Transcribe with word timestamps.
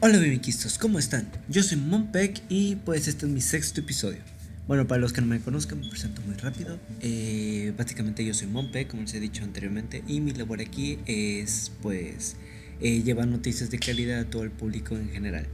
Hola 0.00 0.18
bibiquistos, 0.18 0.78
¿cómo 0.78 1.00
están? 1.00 1.28
Yo 1.48 1.60
soy 1.64 1.76
Monpec 1.76 2.40
y 2.48 2.76
pues 2.76 3.08
este 3.08 3.26
es 3.26 3.32
mi 3.32 3.40
sexto 3.40 3.80
episodio. 3.80 4.20
Bueno, 4.68 4.86
para 4.86 5.00
los 5.00 5.12
que 5.12 5.20
no 5.20 5.26
me 5.26 5.40
conozcan, 5.40 5.80
me 5.80 5.88
presento 5.88 6.22
muy 6.22 6.36
rápido. 6.36 6.78
Eh, 7.00 7.72
básicamente 7.76 8.24
yo 8.24 8.32
soy 8.32 8.46
Monpec, 8.46 8.86
como 8.86 9.02
les 9.02 9.14
he 9.14 9.18
dicho 9.18 9.42
anteriormente, 9.42 10.04
y 10.06 10.20
mi 10.20 10.30
labor 10.30 10.60
aquí 10.60 11.00
es 11.06 11.72
pues 11.82 12.36
eh, 12.80 13.02
llevar 13.02 13.26
noticias 13.26 13.72
de 13.72 13.80
calidad 13.80 14.20
a 14.20 14.30
todo 14.30 14.44
el 14.44 14.52
público 14.52 14.94
en 14.94 15.10
general. 15.10 15.48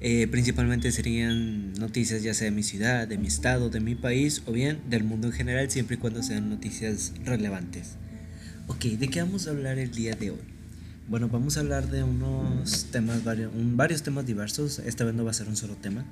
Eh, 0.00 0.26
principalmente 0.28 0.92
serían 0.92 1.74
noticias 1.74 2.22
ya 2.22 2.32
sea 2.32 2.46
de 2.46 2.52
mi 2.52 2.62
ciudad, 2.62 3.06
de 3.06 3.18
mi 3.18 3.26
estado, 3.26 3.68
de 3.68 3.80
mi 3.80 3.96
país 3.96 4.40
o 4.46 4.52
bien 4.52 4.80
del 4.88 5.04
mundo 5.04 5.26
en 5.26 5.34
general, 5.34 5.70
siempre 5.70 5.96
y 5.96 5.98
cuando 5.98 6.22
sean 6.22 6.48
noticias 6.48 7.12
relevantes. 7.26 7.96
Ok, 8.66 8.82
¿de 8.82 9.08
qué 9.08 9.20
vamos 9.20 9.46
a 9.46 9.50
hablar 9.50 9.78
el 9.78 9.90
día 9.90 10.14
de 10.14 10.30
hoy? 10.30 10.59
Bueno, 11.10 11.28
vamos 11.28 11.56
a 11.56 11.60
hablar 11.60 11.90
de 11.90 12.04
unos 12.04 12.84
temas, 12.92 13.24
varios, 13.24 13.50
varios 13.52 14.04
temas 14.04 14.24
diversos. 14.24 14.78
Esta 14.78 15.02
vez 15.02 15.12
no 15.12 15.24
va 15.24 15.32
a 15.32 15.34
ser 15.34 15.48
un 15.48 15.56
solo 15.56 15.74
tema. 15.74 16.04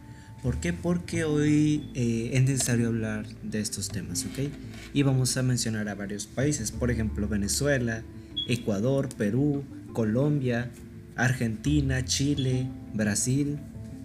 ¿Por 0.43 0.59
qué? 0.59 0.73
Porque 0.73 1.23
hoy 1.23 1.89
eh, 1.95 2.31
es 2.33 2.43
necesario 2.43 2.89
hablar 2.89 3.25
de 3.45 3.61
estos 3.61 3.91
temas, 3.91 4.25
¿ok? 4.25 4.51
Y 4.93 5.05
vamos 5.05 5.37
a 5.37 5.45
mencionar 5.45 5.89
a 5.89 5.95
varios 5.95 6.27
países, 6.27 6.73
por 6.73 6.91
ejemplo, 6.91 7.29
Venezuela, 7.29 8.03
Ecuador, 8.49 9.09
Perú, 9.17 9.63
Colombia, 9.93 10.69
Argentina, 11.15 12.05
Chile, 12.05 12.67
Brasil, 12.93 13.57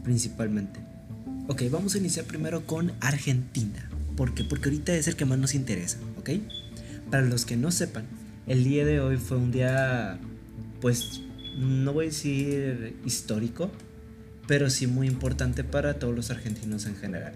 principalmente. 0.03 0.79
Ok, 1.47 1.63
vamos 1.71 1.95
a 1.95 1.97
iniciar 1.97 2.25
primero 2.25 2.67
con 2.67 2.91
Argentina. 3.01 3.89
¿Por 4.15 4.35
qué? 4.35 4.43
Porque 4.43 4.69
ahorita 4.69 4.93
es 4.93 5.07
el 5.07 5.15
que 5.15 5.25
más 5.25 5.39
nos 5.39 5.55
interesa, 5.55 5.97
¿ok? 6.19 6.29
Para 7.09 7.25
los 7.25 7.45
que 7.45 7.57
no 7.57 7.71
sepan, 7.71 8.05
el 8.45 8.63
día 8.63 8.85
de 8.85 8.99
hoy 8.99 9.17
fue 9.17 9.37
un 9.37 9.51
día 9.51 10.19
pues 10.83 11.21
no 11.55 11.93
voy 11.93 12.07
a 12.07 12.09
decir 12.09 12.97
histórico, 13.05 13.71
pero 14.47 14.69
sí 14.69 14.85
muy 14.85 15.07
importante 15.07 15.63
para 15.63 15.93
todos 15.93 16.13
los 16.13 16.29
argentinos 16.29 16.87
en 16.87 16.97
general. 16.97 17.31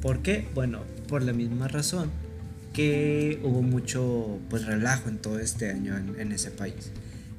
¿Por 0.00 0.18
qué? 0.18 0.48
Bueno, 0.52 0.80
por 1.06 1.22
la 1.22 1.32
misma 1.32 1.68
razón 1.68 2.10
que 2.72 3.38
hubo 3.44 3.62
mucho 3.62 4.40
pues 4.50 4.66
relajo 4.66 5.08
en 5.08 5.18
todo 5.18 5.38
este 5.38 5.70
año 5.70 5.96
en, 5.96 6.32
ese 6.32 6.50
país. 6.50 6.90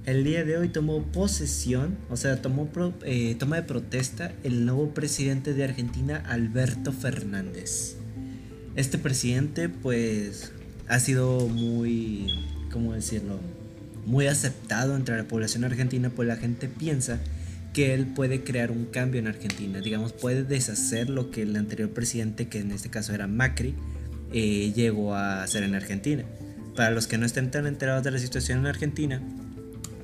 El 0.06 0.24
día 0.24 0.46
de 0.46 0.58
hoy 0.58 0.70
tomó 0.70 1.04
posesión, 1.12 1.98
o 2.10 2.16
sea, 2.16 2.42
tomó 2.42 2.70
eh, 3.04 3.36
toma 3.38 3.58
de 3.58 3.64
protesta 3.64 4.32
el 4.46 4.66
nuevo 4.66 4.94
presidente 4.94 5.54
de 5.54 5.66
Argentina, 5.66 6.24
Alberto 6.26 6.94
Fernández. 6.94 7.98
Este 8.78 8.98
presidente 8.98 9.68
pues 9.68 10.54
ha 10.88 11.00
sido 11.00 11.50
muy, 11.50 12.28
¿cómo 12.72 12.94
decirlo? 12.94 13.42
Muy 14.06 14.28
aceptado 14.28 14.96
entre 14.96 15.18
la 15.18 15.24
población 15.24 15.64
argentina, 15.64 16.10
pues 16.10 16.28
la 16.28 16.36
gente 16.36 16.68
piensa 16.68 17.20
que 17.74 17.94
él 17.94 18.06
puede 18.06 18.44
crear 18.44 18.72
un 18.72 18.86
cambio 18.86 19.20
en 19.20 19.28
Argentina, 19.28 19.80
digamos, 19.82 20.14
puede 20.14 20.44
deshacer 20.44 21.10
lo 21.10 21.32
que 21.32 21.42
el 21.42 21.56
anterior 21.56 21.90
presidente, 21.90 22.48
que 22.48 22.60
en 22.60 22.72
este 22.72 22.90
caso 22.90 23.14
era 23.14 23.28
Macri, 23.28 23.76
eh, 24.32 24.72
llegó 24.76 25.16
a 25.16 25.44
hacer 25.44 25.64
en 25.64 25.76
Argentina. 25.76 26.24
Para 26.76 26.92
los 26.92 27.08
que 27.08 27.18
no 27.18 27.26
estén 27.26 27.52
tan 27.52 27.66
enterados 27.68 28.04
de 28.04 28.12
la 28.12 28.20
situación 28.20 28.60
en 28.60 28.68
Argentina, 28.68 29.22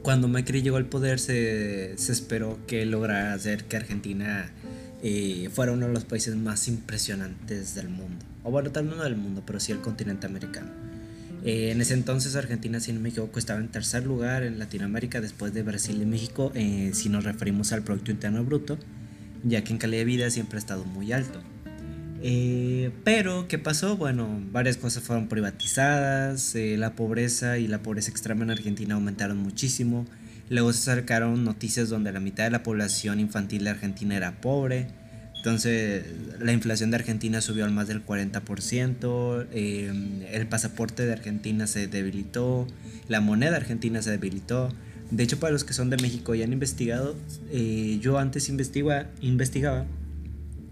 cuando 0.01 0.27
Macri 0.27 0.61
llegó 0.61 0.77
al 0.77 0.85
poder 0.85 1.19
se, 1.19 1.95
se 1.97 2.11
esperó 2.11 2.57
que 2.65 2.85
lograra 2.85 3.33
hacer 3.33 3.65
que 3.65 3.77
Argentina 3.77 4.49
eh, 5.01 5.49
fuera 5.53 5.71
uno 5.71 5.87
de 5.87 5.93
los 5.93 6.05
países 6.05 6.35
más 6.35 6.67
impresionantes 6.67 7.75
del 7.75 7.89
mundo. 7.89 8.25
O 8.43 8.51
bueno, 8.51 8.71
tal 8.71 8.87
vez 8.87 8.97
no 8.97 9.03
del 9.03 9.15
mundo, 9.15 9.43
pero 9.45 9.59
sí 9.59 9.71
el 9.71 9.79
continente 9.79 10.25
americano. 10.25 10.69
Eh, 11.43 11.71
en 11.71 11.79
ese 11.81 11.93
entonces 11.93 12.35
Argentina, 12.35 12.79
si 12.79 12.91
no 12.91 12.99
me 12.99 13.09
equivoco, 13.09 13.39
estaba 13.39 13.59
en 13.59 13.69
tercer 13.69 14.05
lugar 14.05 14.43
en 14.43 14.59
Latinoamérica 14.59 15.21
después 15.21 15.53
de 15.53 15.63
Brasil 15.63 16.01
y 16.01 16.05
México, 16.05 16.51
eh, 16.55 16.91
si 16.93 17.09
nos 17.09 17.23
referimos 17.23 17.71
al 17.71 17.83
Producto 17.83 18.11
Interno 18.11 18.43
Bruto, 18.43 18.77
ya 19.43 19.63
que 19.63 19.71
en 19.71 19.77
calidad 19.77 20.01
de 20.01 20.05
vida 20.05 20.29
siempre 20.29 20.57
ha 20.57 20.59
estado 20.59 20.83
muy 20.83 21.13
alto. 21.13 21.41
Eh, 22.21 22.91
pero, 23.05 23.47
¿qué 23.47 23.57
pasó? 23.57 23.95
Bueno, 23.95 24.27
varias 24.51 24.75
cosas 24.75 25.03
fueron 25.03 25.29
privatizadas, 25.29 26.53
la 26.55 26.93
pobreza 26.95 27.57
y 27.57 27.67
la 27.67 27.81
pobreza 27.81 28.11
extrema 28.11 28.43
en 28.43 28.51
Argentina 28.51 28.95
aumentaron 28.95 29.37
muchísimo. 29.37 30.05
Luego 30.49 30.73
se 30.73 30.81
sacaron 30.81 31.45
noticias 31.45 31.89
donde 31.89 32.11
la 32.11 32.19
mitad 32.19 32.43
de 32.43 32.49
la 32.49 32.63
población 32.63 33.19
infantil 33.19 33.63
de 33.63 33.69
Argentina 33.69 34.17
era 34.17 34.41
pobre. 34.41 34.87
Entonces, 35.39 36.03
la 36.41 36.51
inflación 36.51 36.91
de 36.91 36.97
Argentina 36.97 37.39
subió 37.39 37.63
al 37.63 37.71
más 37.71 37.87
del 37.87 38.05
40%, 38.05 39.47
eh, 39.53 40.27
el 40.33 40.47
pasaporte 40.47 41.05
de 41.05 41.13
Argentina 41.13 41.65
se 41.65 41.87
debilitó, 41.87 42.67
la 43.07 43.21
moneda 43.21 43.55
argentina 43.55 44.01
se 44.01 44.11
debilitó. 44.11 44.69
De 45.11 45.23
hecho, 45.23 45.39
para 45.39 45.53
los 45.53 45.63
que 45.63 45.71
son 45.71 45.89
de 45.89 45.95
México 45.95 46.35
y 46.35 46.43
han 46.43 46.51
investigado, 46.51 47.15
eh, 47.51 47.99
yo 48.01 48.19
antes 48.19 48.49
investigaba, 48.49 49.07
investigaba 49.21 49.85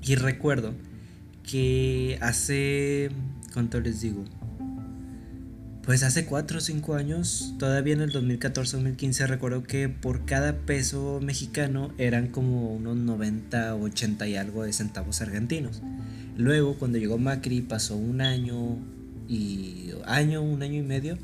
y 0.04 0.16
recuerdo 0.16 0.74
que 1.50 2.18
hace, 2.20 3.10
¿cuánto 3.54 3.80
les 3.80 4.02
digo? 4.02 4.26
Pues 5.88 6.04
hace 6.04 6.26
4 6.26 6.58
o 6.58 6.60
5 6.60 6.96
años, 6.96 7.54
todavía 7.60 7.94
en 7.94 8.02
el 8.02 8.12
2014-2015, 8.12 9.26
recuerdo 9.26 9.64
que 9.64 9.88
por 9.88 10.26
cada 10.26 10.52
peso 10.52 11.22
mexicano 11.24 11.94
eran 11.98 12.28
como 12.28 12.74
unos 12.74 12.98
90, 12.98 13.74
80 13.74 14.28
y 14.28 14.36
algo 14.36 14.64
de 14.64 14.74
centavos 14.74 15.22
argentinos. 15.22 15.82
Luego, 16.36 16.78
cuando 16.78 16.98
llegó 16.98 17.18
Macri, 17.18 17.62
pasó 17.62 17.96
un 17.96 18.20
año 18.20 18.78
y 19.30 19.92
año, 20.06 20.42
un 20.42 20.62
año 20.62 20.78
y 20.78 20.84
medio, 20.84 21.18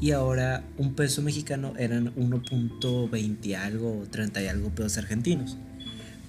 y 0.00 0.12
ahora 0.12 0.64
un 0.78 0.94
peso 0.94 1.20
mexicano 1.20 1.74
eran 1.76 2.14
1.20 2.14 3.54
algo, 3.54 4.06
30 4.10 4.42
y 4.42 4.46
algo 4.46 4.70
pesos 4.70 4.96
argentinos. 4.96 5.58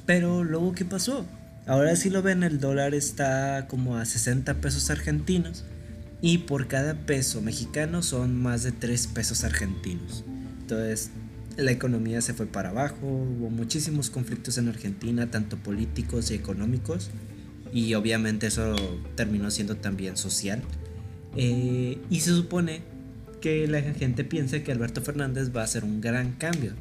Pero 0.05 0.43
luego, 0.43 0.73
¿qué 0.73 0.83
pasó? 0.83 1.25
Ahora 1.65 1.95
si 1.95 2.09
lo 2.09 2.21
ven, 2.21 2.43
el 2.43 2.59
dólar 2.59 2.93
está 2.93 3.65
como 3.69 3.95
a 3.95 4.03
60 4.03 4.55
pesos 4.55 4.89
argentinos 4.89 5.63
y 6.21 6.39
por 6.39 6.67
cada 6.67 7.05
peso 7.05 7.41
mexicano 7.41 8.01
son 8.01 8.41
más 8.41 8.63
de 8.63 8.71
3 8.71 9.07
pesos 9.07 9.43
argentinos. 9.43 10.23
Entonces 10.61 11.11
la 11.57 11.71
economía 11.71 12.21
se 12.21 12.33
fue 12.33 12.45
para 12.45 12.69
abajo, 12.69 12.97
hubo 13.01 13.49
muchísimos 13.49 14.09
conflictos 14.09 14.57
en 14.57 14.67
Argentina, 14.69 15.29
tanto 15.31 15.57
políticos 15.57 16.29
y 16.31 16.35
económicos, 16.35 17.09
y 17.73 17.93
obviamente 17.95 18.47
eso 18.47 18.75
terminó 19.15 19.51
siendo 19.51 19.75
también 19.75 20.17
social. 20.17 20.61
Eh, 21.35 21.97
y 22.09 22.19
se 22.19 22.31
supone 22.31 22.81
que 23.41 23.67
la 23.67 23.81
gente 23.81 24.23
piensa 24.23 24.63
que 24.63 24.71
Alberto 24.71 25.01
Fernández 25.01 25.51
va 25.55 25.61
a 25.61 25.63
hacer 25.65 25.83
un 25.83 26.01
gran 26.01 26.33
cambio. 26.33 26.73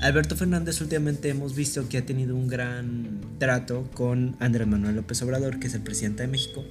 Alberto 0.00 0.36
Fernández 0.36 0.80
últimamente 0.80 1.28
hemos 1.28 1.54
visto 1.54 1.88
que 1.88 1.98
ha 1.98 2.06
tenido 2.06 2.36
un 2.36 2.48
gran 2.48 3.20
trato 3.38 3.88
con 3.94 4.36
Andrés 4.38 4.66
Manuel 4.66 4.96
López 4.96 5.22
Obrador, 5.22 5.58
que 5.58 5.68
es 5.68 5.74
el 5.74 5.82
presidente 5.82 6.22
de 6.22 6.28
México, 6.28 6.64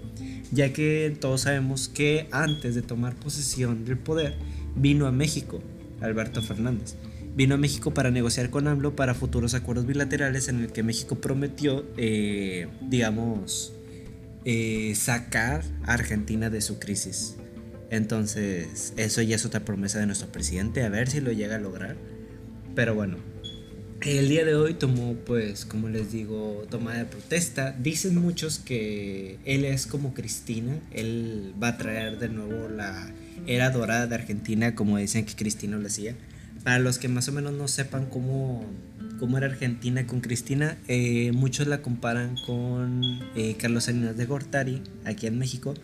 ya 0.51 0.71
que 0.71 1.15
todos 1.19 1.41
sabemos 1.41 1.87
que 1.87 2.27
antes 2.31 2.75
de 2.75 2.81
tomar 2.81 3.15
posesión 3.15 3.85
del 3.85 3.97
poder 3.97 4.35
vino 4.75 5.07
a 5.07 5.11
México 5.11 5.61
Alberto 6.01 6.41
Fernández. 6.41 6.95
Vino 7.35 7.55
a 7.55 7.57
México 7.57 7.93
para 7.93 8.11
negociar 8.11 8.51
con 8.51 8.67
AMLO 8.67 8.95
para 8.95 9.15
futuros 9.15 9.55
acuerdos 9.55 9.87
bilaterales 9.87 10.49
en 10.49 10.59
el 10.59 10.71
que 10.71 10.83
México 10.83 11.15
prometió, 11.15 11.83
eh, 11.97 12.67
digamos, 12.81 13.73
eh, 14.45 14.93
sacar 14.95 15.63
a 15.85 15.93
Argentina 15.93 16.51
de 16.51 16.61
su 16.61 16.77
crisis. 16.77 17.37
Entonces, 17.89 18.93
eso 18.97 19.21
ya 19.21 19.35
es 19.35 19.45
otra 19.45 19.65
promesa 19.65 19.99
de 19.99 20.05
nuestro 20.05 20.31
presidente, 20.31 20.83
a 20.83 20.89
ver 20.89 21.09
si 21.09 21.21
lo 21.21 21.31
llega 21.31 21.55
a 21.55 21.59
lograr. 21.59 21.95
Pero 22.75 22.95
bueno, 22.95 23.17
el 24.01 24.27
día 24.27 24.43
de 24.43 24.55
hoy 24.55 24.73
tomó, 24.73 25.13
pues, 25.13 25.65
como 25.65 25.89
les 25.89 26.11
digo, 26.11 26.65
toma 26.69 26.95
de 26.95 27.05
protesta. 27.05 27.71
Dicen 27.71 28.15
muchos 28.15 28.59
que 28.59 29.37
él 29.45 29.63
es 29.63 29.87
como 29.87 30.13
Cristina, 30.13 30.77
él 30.91 31.53
va 31.61 31.69
a 31.69 31.77
traer 31.77 32.19
de 32.19 32.29
nuevo 32.29 32.67
la 32.67 33.11
era 33.47 33.69
dorada 33.69 34.07
de 34.07 34.15
Argentina, 34.15 34.75
como 34.75 34.97
dicen 34.97 35.25
que 35.25 35.35
Cristina 35.35 35.77
lo 35.77 35.87
hacía. 35.87 36.15
Para 36.63 36.79
los 36.79 36.97
que 36.97 37.07
más 37.07 37.27
o 37.29 37.31
menos 37.31 37.53
no 37.53 37.67
sepan 37.67 38.07
cómo, 38.07 38.65
cómo 39.19 39.37
era 39.37 39.47
Argentina 39.47 40.05
con 40.07 40.21
Cristina, 40.21 40.77
eh, 40.87 41.31
muchos 41.33 41.67
la 41.67 41.81
comparan 41.81 42.35
con 42.45 43.19
eh, 43.35 43.55
Carlos 43.57 43.85
Salinas 43.85 44.17
de 44.17 44.25
Gortari, 44.25 44.81
aquí 45.05 45.27
en 45.27 45.37
México, 45.37 45.75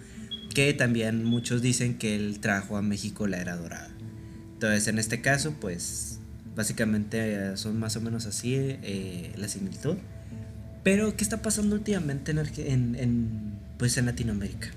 que 0.54 0.74
también 0.74 1.24
muchos 1.24 1.62
dicen 1.62 1.98
que 1.98 2.16
él 2.16 2.40
trajo 2.40 2.78
a 2.78 2.82
México 2.82 3.28
la 3.28 3.40
era 3.40 3.56
dorada. 3.56 3.92
Entonces, 4.54 4.88
en 4.88 5.00
este 5.00 5.22
caso, 5.22 5.54
pues 5.60 6.19
Básicamente 6.60 7.36
eh, 7.36 7.56
son 7.56 7.80
más 7.80 7.96
o 7.96 8.02
menos 8.02 8.26
así 8.26 8.54
eh, 8.54 9.32
la 9.38 9.48
similitud. 9.48 9.96
Pero, 10.84 11.16
¿qué 11.16 11.24
está 11.24 11.42
pasando 11.42 11.74
últimamente 11.74 12.34
en, 12.34 12.98
en, 12.98 13.30
pues 13.78 13.98
en 13.98 14.08
Latinoamérica? 14.08 14.68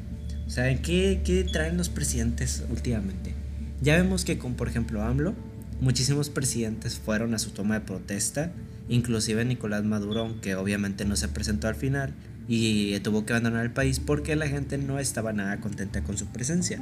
O 0.46 0.50
sea, 0.50 0.80
¿qué, 0.80 1.22
¿qué 1.24 1.42
traen 1.42 1.76
los 1.76 1.88
presidentes 1.88 2.62
últimamente? 2.70 3.34
Ya 3.80 3.96
vemos 3.96 4.24
que 4.24 4.38
con, 4.38 4.54
por 4.54 4.68
ejemplo, 4.68 5.02
AMLO, 5.02 5.34
muchísimos 5.80 6.30
presidentes 6.30 7.00
fueron 7.00 7.34
a 7.34 7.40
su 7.40 7.50
toma 7.50 7.74
de 7.74 7.80
protesta, 7.80 8.52
inclusive 8.88 9.44
Nicolás 9.44 9.82
Maduro, 9.82 10.20
aunque 10.20 10.54
obviamente 10.54 11.04
no 11.04 11.16
se 11.16 11.26
presentó 11.26 11.66
al 11.66 11.74
final 11.74 12.14
y 12.46 13.00
tuvo 13.00 13.26
que 13.26 13.32
abandonar 13.32 13.64
el 13.64 13.72
país 13.72 13.98
porque 13.98 14.36
la 14.36 14.46
gente 14.46 14.78
no 14.78 15.00
estaba 15.00 15.32
nada 15.32 15.58
contenta 15.58 16.04
con 16.04 16.16
su 16.16 16.26
presencia. 16.26 16.78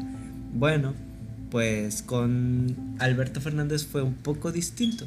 Bueno, 0.53 0.93
pues 1.51 2.03
con 2.03 2.97
Alberto 2.99 3.41
Fernández 3.41 3.85
fue 3.87 4.03
un 4.03 4.15
poco 4.15 4.53
distinto. 4.53 5.07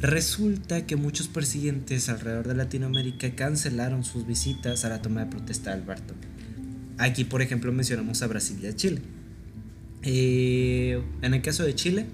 Resulta 0.00 0.86
que 0.86 0.94
muchos 0.94 1.26
presidentes 1.26 2.08
alrededor 2.08 2.46
de 2.46 2.54
Latinoamérica 2.54 3.30
cancelaron 3.34 4.04
sus 4.04 4.26
visitas 4.26 4.84
a 4.84 4.88
la 4.88 5.02
toma 5.02 5.24
de 5.24 5.30
protesta 5.30 5.74
de 5.74 5.82
Alberto. 5.82 6.14
Aquí, 6.98 7.24
por 7.24 7.42
ejemplo, 7.42 7.72
mencionamos 7.72 8.22
a 8.22 8.28
Brasil 8.28 8.58
y 8.62 8.66
a 8.66 8.76
Chile. 8.76 9.00
Eh, 10.02 11.02
en 11.22 11.34
el 11.34 11.42
caso 11.42 11.64
de 11.64 11.74
Chile, 11.74 12.06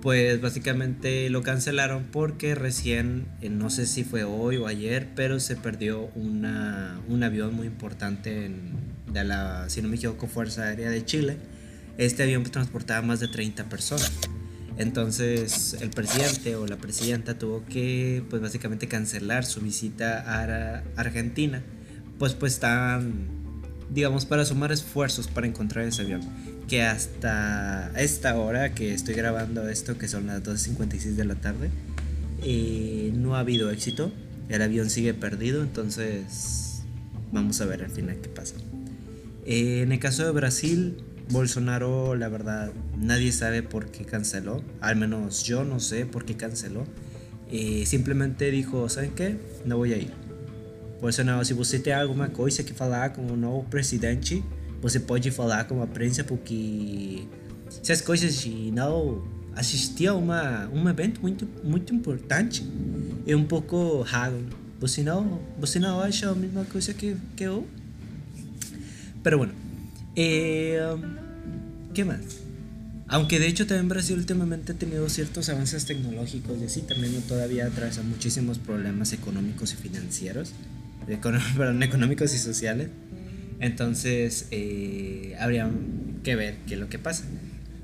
pues 0.00 0.40
básicamente 0.40 1.30
lo 1.30 1.42
cancelaron 1.42 2.04
porque 2.10 2.56
recién, 2.56 3.26
eh, 3.40 3.48
no 3.50 3.70
sé 3.70 3.86
si 3.86 4.02
fue 4.02 4.24
hoy 4.24 4.56
o 4.56 4.66
ayer, 4.66 5.08
pero 5.14 5.38
se 5.38 5.54
perdió 5.54 6.10
un 6.16 6.44
avión 7.22 7.54
muy 7.54 7.68
importante 7.68 8.50
de 9.12 9.24
la, 9.24 9.68
si 9.68 9.80
no 9.80 9.88
me 9.88 9.96
equivoco, 9.96 10.26
Fuerza 10.26 10.64
Aérea 10.64 10.90
de 10.90 11.04
Chile. 11.04 11.36
Este 11.98 12.22
avión 12.22 12.42
transportaba 12.44 13.02
más 13.02 13.20
de 13.20 13.28
30 13.28 13.68
personas. 13.68 14.12
Entonces 14.78 15.76
el 15.80 15.90
presidente 15.90 16.56
o 16.56 16.66
la 16.66 16.76
presidenta 16.76 17.38
tuvo 17.38 17.64
que 17.66 18.24
pues 18.30 18.40
básicamente 18.40 18.88
cancelar 18.88 19.44
su 19.44 19.60
visita 19.60 20.24
a 20.26 20.82
Argentina, 20.96 21.62
pues 22.18 22.34
pues 22.34 22.54
están 22.54 23.42
digamos 23.92 24.24
para 24.24 24.44
sumar 24.44 24.72
esfuerzos 24.72 25.28
para 25.28 25.46
encontrar 25.46 25.86
ese 25.86 26.02
avión, 26.02 26.22
que 26.68 26.82
hasta 26.82 27.92
esta 27.96 28.36
hora 28.36 28.74
que 28.74 28.94
estoy 28.94 29.14
grabando 29.14 29.68
esto, 29.68 29.98
que 29.98 30.08
son 30.08 30.26
las 30.26 30.42
2.56 30.42 31.14
de 31.14 31.24
la 31.24 31.34
tarde, 31.34 31.70
eh, 32.42 33.12
no 33.14 33.36
ha 33.36 33.40
habido 33.40 33.70
éxito, 33.70 34.12
el 34.48 34.62
avión 34.62 34.90
sigue 34.90 35.14
perdido, 35.14 35.62
entonces 35.62 36.82
vamos 37.32 37.60
a 37.60 37.66
ver 37.66 37.84
al 37.84 37.90
final 37.90 38.16
qué 38.22 38.28
pasa. 38.28 38.54
Eh, 39.44 39.82
en 39.82 39.92
el 39.92 39.98
caso 39.98 40.24
de 40.24 40.30
Brasil, 40.30 40.96
Bolsonaro, 41.32 42.14
la 42.14 42.28
verdad, 42.28 42.72
nadie 42.94 43.32
sabe 43.32 43.62
por 43.62 43.90
qué 43.90 44.04
canceló. 44.04 44.62
Al 44.82 44.96
menos 44.96 45.44
yo 45.44 45.64
no 45.64 45.80
sé 45.80 46.04
por 46.04 46.26
qué 46.26 46.36
canceló. 46.36 46.84
Eh, 47.50 47.84
simplemente 47.86 48.50
dijo, 48.50 48.86
¿saben 48.90 49.12
qué? 49.14 49.38
No 49.64 49.78
voy 49.78 49.94
a 49.94 49.96
ir. 49.96 50.12
Bolsonaro, 51.00 51.42
se 51.44 51.54
você 51.54 51.78
tem 51.78 51.94
alguma 51.94 52.28
coisa 52.28 52.62
que 52.62 52.74
falar 52.74 53.14
com 53.14 53.26
o 53.26 53.36
novo 53.36 53.64
presidente, 53.64 54.44
você 54.82 55.00
pode 55.00 55.30
falar 55.30 55.64
com 55.66 55.82
a 55.82 55.86
prensa, 55.86 56.22
porque 56.22 57.26
se 57.82 57.92
as 57.92 58.02
coisas 58.02 58.38
de 58.42 58.70
não 58.70 59.24
assistir 59.56 60.08
a 60.08 60.14
uma, 60.14 60.68
um 60.68 60.86
evento 60.86 61.22
muito, 61.22 61.48
muito 61.64 61.94
importante 61.94 62.62
é 63.26 63.34
um 63.34 63.44
pouco 63.44 64.02
raro. 64.02 64.44
Você 64.80 65.02
não, 65.02 65.40
você 65.58 65.78
não 65.78 65.98
acha 65.98 66.28
a 66.28 66.34
mesma 66.34 66.66
coisa 66.66 66.92
que, 66.92 67.16
que 67.36 67.44
eu? 67.44 67.66
Pero 69.22 69.38
bueno, 69.38 69.54
eh, 70.14 70.96
¿qué 71.94 72.04
más? 72.04 72.20
Aunque 73.08 73.38
de 73.38 73.46
hecho 73.46 73.66
también 73.66 73.88
Brasil 73.88 74.16
últimamente 74.16 74.72
ha 74.72 74.74
tenido 74.74 75.08
ciertos 75.08 75.48
avances 75.48 75.84
tecnológicos 75.84 76.58
y 76.60 76.64
así, 76.64 76.80
también 76.82 77.20
todavía 77.22 77.66
atraviesa 77.66 78.02
muchísimos 78.02 78.58
problemas 78.58 79.12
económicos 79.12 79.74
y 79.74 79.76
financieros, 79.76 80.52
perdón, 81.56 81.82
económicos 81.82 82.34
y 82.34 82.38
sociales. 82.38 82.88
Entonces, 83.60 84.46
eh, 84.50 85.36
habría 85.38 85.70
que 86.24 86.36
ver 86.36 86.56
qué 86.66 86.74
es 86.74 86.80
lo 86.80 86.88
que 86.88 86.98
pasa. 86.98 87.24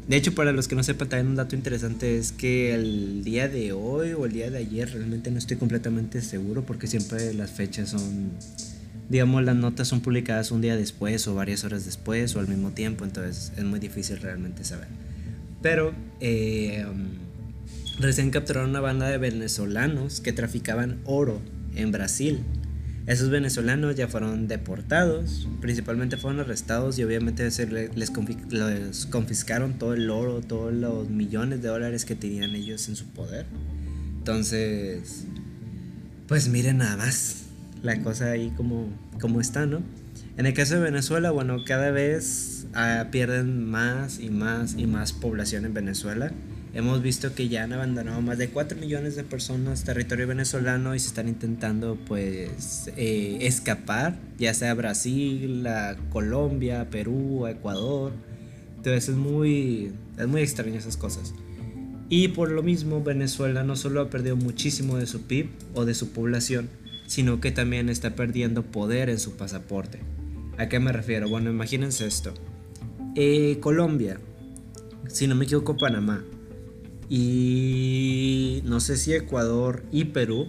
De 0.08 0.16
hecho, 0.16 0.34
para 0.34 0.52
los 0.52 0.66
que 0.66 0.74
no 0.74 0.82
sepan, 0.82 1.10
también 1.10 1.28
un 1.28 1.36
dato 1.36 1.54
interesante 1.54 2.16
es 2.16 2.32
que 2.32 2.74
el 2.74 3.22
día 3.22 3.48
de 3.48 3.72
hoy 3.72 4.14
o 4.14 4.24
el 4.24 4.32
día 4.32 4.50
de 4.50 4.56
ayer, 4.56 4.90
realmente 4.90 5.30
no 5.30 5.38
estoy 5.38 5.58
completamente 5.58 6.22
seguro 6.22 6.64
porque 6.64 6.86
siempre 6.86 7.34
las 7.34 7.50
fechas 7.50 7.90
son 7.90 8.30
digamos, 9.08 9.42
las 9.42 9.56
notas 9.56 9.88
son 9.88 10.00
publicadas 10.00 10.50
un 10.50 10.60
día 10.60 10.76
después 10.76 11.26
o 11.28 11.34
varias 11.34 11.64
horas 11.64 11.84
después 11.84 12.36
o 12.36 12.40
al 12.40 12.48
mismo 12.48 12.70
tiempo, 12.70 13.04
entonces 13.04 13.52
es 13.56 13.64
muy 13.64 13.80
difícil 13.80 14.18
realmente 14.18 14.64
saber. 14.64 14.88
Pero 15.62 15.92
eh, 16.20 16.84
recién 17.98 18.30
capturaron 18.30 18.70
una 18.70 18.80
banda 18.80 19.08
de 19.08 19.18
venezolanos 19.18 20.20
que 20.20 20.32
traficaban 20.32 21.00
oro 21.04 21.40
en 21.74 21.90
Brasil. 21.90 22.40
Esos 23.06 23.30
venezolanos 23.30 23.96
ya 23.96 24.06
fueron 24.06 24.48
deportados, 24.48 25.48
principalmente 25.62 26.18
fueron 26.18 26.40
arrestados 26.40 26.98
y 26.98 27.04
obviamente 27.04 27.50
se 27.50 27.66
les, 27.66 27.96
les, 27.96 28.10
confiscaron 29.06 29.78
todo 29.78 29.94
el 29.94 30.10
oro, 30.10 30.42
todos 30.42 30.74
los 30.74 31.08
millones 31.08 31.62
de 31.62 31.68
dólares 31.68 32.04
que 32.04 32.14
tenían 32.14 32.54
ellos 32.54 32.86
en 32.90 32.96
su 32.96 33.06
poder. 33.06 33.46
Entonces, 34.18 35.24
pues 36.26 36.48
miren 36.48 36.76
nada 36.76 36.98
más, 36.98 37.47
la 37.82 38.00
cosa 38.02 38.30
ahí 38.30 38.52
como, 38.56 38.88
como 39.20 39.40
está, 39.40 39.66
¿no? 39.66 39.82
En 40.36 40.46
el 40.46 40.54
caso 40.54 40.74
de 40.74 40.80
Venezuela, 40.80 41.30
bueno, 41.30 41.64
cada 41.64 41.90
vez 41.90 42.66
ah, 42.74 43.06
pierden 43.10 43.68
más 43.68 44.20
y 44.20 44.30
más 44.30 44.74
y 44.78 44.86
más 44.86 45.12
población 45.12 45.64
en 45.64 45.74
Venezuela. 45.74 46.32
Hemos 46.74 47.02
visto 47.02 47.34
que 47.34 47.48
ya 47.48 47.64
han 47.64 47.72
abandonado 47.72 48.20
más 48.20 48.38
de 48.38 48.50
4 48.50 48.78
millones 48.78 49.16
de 49.16 49.24
personas 49.24 49.84
territorio 49.84 50.26
venezolano 50.26 50.94
y 50.94 51.00
se 51.00 51.08
están 51.08 51.26
intentando 51.26 51.96
pues 52.06 52.90
eh, 52.96 53.38
escapar, 53.40 54.16
ya 54.38 54.54
sea 54.54 54.72
a 54.72 54.74
Brasil, 54.74 55.66
a 55.66 55.96
Colombia, 56.10 56.88
Perú, 56.90 57.46
Ecuador. 57.48 58.12
Entonces 58.76 59.08
es 59.08 59.16
muy, 59.16 59.92
es 60.18 60.26
muy 60.28 60.42
extraño 60.42 60.78
esas 60.78 60.96
cosas. 60.96 61.34
Y 62.10 62.28
por 62.28 62.50
lo 62.50 62.62
mismo 62.62 63.02
Venezuela 63.02 63.64
no 63.64 63.74
solo 63.74 64.00
ha 64.00 64.08
perdido 64.08 64.36
muchísimo 64.36 64.98
de 64.98 65.06
su 65.06 65.22
PIB 65.22 65.48
o 65.74 65.84
de 65.84 65.94
su 65.94 66.10
población, 66.10 66.68
sino 67.08 67.40
que 67.40 67.50
también 67.50 67.88
está 67.88 68.14
perdiendo 68.14 68.62
poder 68.62 69.08
en 69.08 69.18
su 69.18 69.36
pasaporte. 69.36 69.98
¿A 70.58 70.68
qué 70.68 70.78
me 70.78 70.92
refiero? 70.92 71.28
Bueno, 71.28 71.50
imagínense 71.50 72.06
esto. 72.06 72.34
Eh, 73.16 73.58
Colombia, 73.60 74.20
si 75.08 75.26
no 75.26 75.34
me 75.34 75.46
equivoco, 75.46 75.76
Panamá, 75.76 76.22
y 77.08 78.60
no 78.64 78.78
sé 78.80 78.96
si 78.98 79.14
Ecuador 79.14 79.82
y 79.90 80.04
Perú 80.04 80.48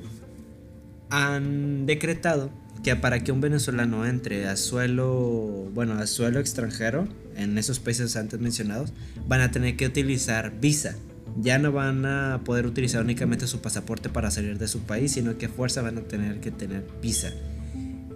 han 1.09 1.85
decretado 1.85 2.51
que 2.83 2.95
para 2.95 3.23
que 3.23 3.31
un 3.31 3.39
venezolano 3.39 4.05
entre 4.05 4.47
a 4.47 4.57
suelo, 4.57 5.69
bueno, 5.73 5.93
a 5.93 6.07
suelo 6.07 6.39
extranjero 6.39 7.07
en 7.37 7.57
esos 7.57 7.79
países 7.79 8.17
antes 8.17 8.39
mencionados, 8.39 8.93
van 9.27 9.41
a 9.41 9.51
tener 9.51 9.77
que 9.77 9.85
utilizar 9.85 10.59
visa 10.59 10.97
ya 11.41 11.57
no 11.59 11.71
van 11.71 12.05
a 12.05 12.41
poder 12.43 12.65
utilizar 12.65 13.03
únicamente 13.03 13.47
su 13.47 13.61
pasaporte 13.61 14.09
para 14.09 14.31
salir 14.31 14.57
de 14.57 14.67
su 14.67 14.79
país, 14.81 15.13
sino 15.13 15.37
que 15.37 15.47
a 15.47 15.49
fuerza 15.49 15.81
van 15.81 15.97
a 15.97 16.01
tener 16.01 16.39
que 16.39 16.51
tener 16.51 16.85
visa. 17.01 17.31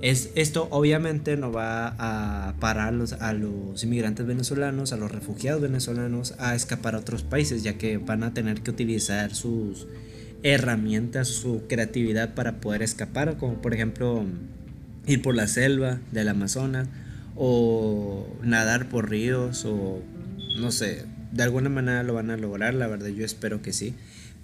Es, 0.01 0.31
esto 0.35 0.67
obviamente 0.69 1.37
no 1.37 1.51
va 1.53 1.95
a 1.97 2.55
parar 2.59 2.93
a 3.19 3.33
los 3.33 3.83
inmigrantes 3.83 4.25
venezolanos, 4.25 4.91
a 4.91 4.97
los 4.97 5.09
refugiados 5.09 5.61
venezolanos 5.61 6.35
a 6.39 6.55
escapar 6.55 6.95
a 6.95 6.99
otros 6.99 7.23
países, 7.23 7.63
ya 7.63 7.77
que 7.77 7.97
van 7.97 8.23
a 8.23 8.33
tener 8.33 8.61
que 8.61 8.71
utilizar 8.71 9.33
sus 9.33 9.87
herramientas, 10.43 11.29
su 11.29 11.63
creatividad 11.69 12.33
para 12.33 12.59
poder 12.59 12.81
escapar, 12.81 13.37
como 13.37 13.61
por 13.61 13.73
ejemplo 13.73 14.25
ir 15.07 15.21
por 15.21 15.35
la 15.35 15.47
selva 15.47 15.99
del 16.11 16.27
Amazonas 16.27 16.89
o 17.37 18.27
nadar 18.41 18.89
por 18.89 19.09
ríos 19.09 19.63
o 19.63 20.01
no 20.59 20.71
sé, 20.71 21.05
de 21.33 21.43
alguna 21.43 21.69
manera 21.69 22.03
lo 22.03 22.13
van 22.13 22.29
a 22.29 22.37
lograr, 22.37 22.73
la 22.73 22.87
verdad 22.87 23.07
yo 23.07 23.25
espero 23.25 23.61
que 23.61 23.73
sí. 23.73 23.95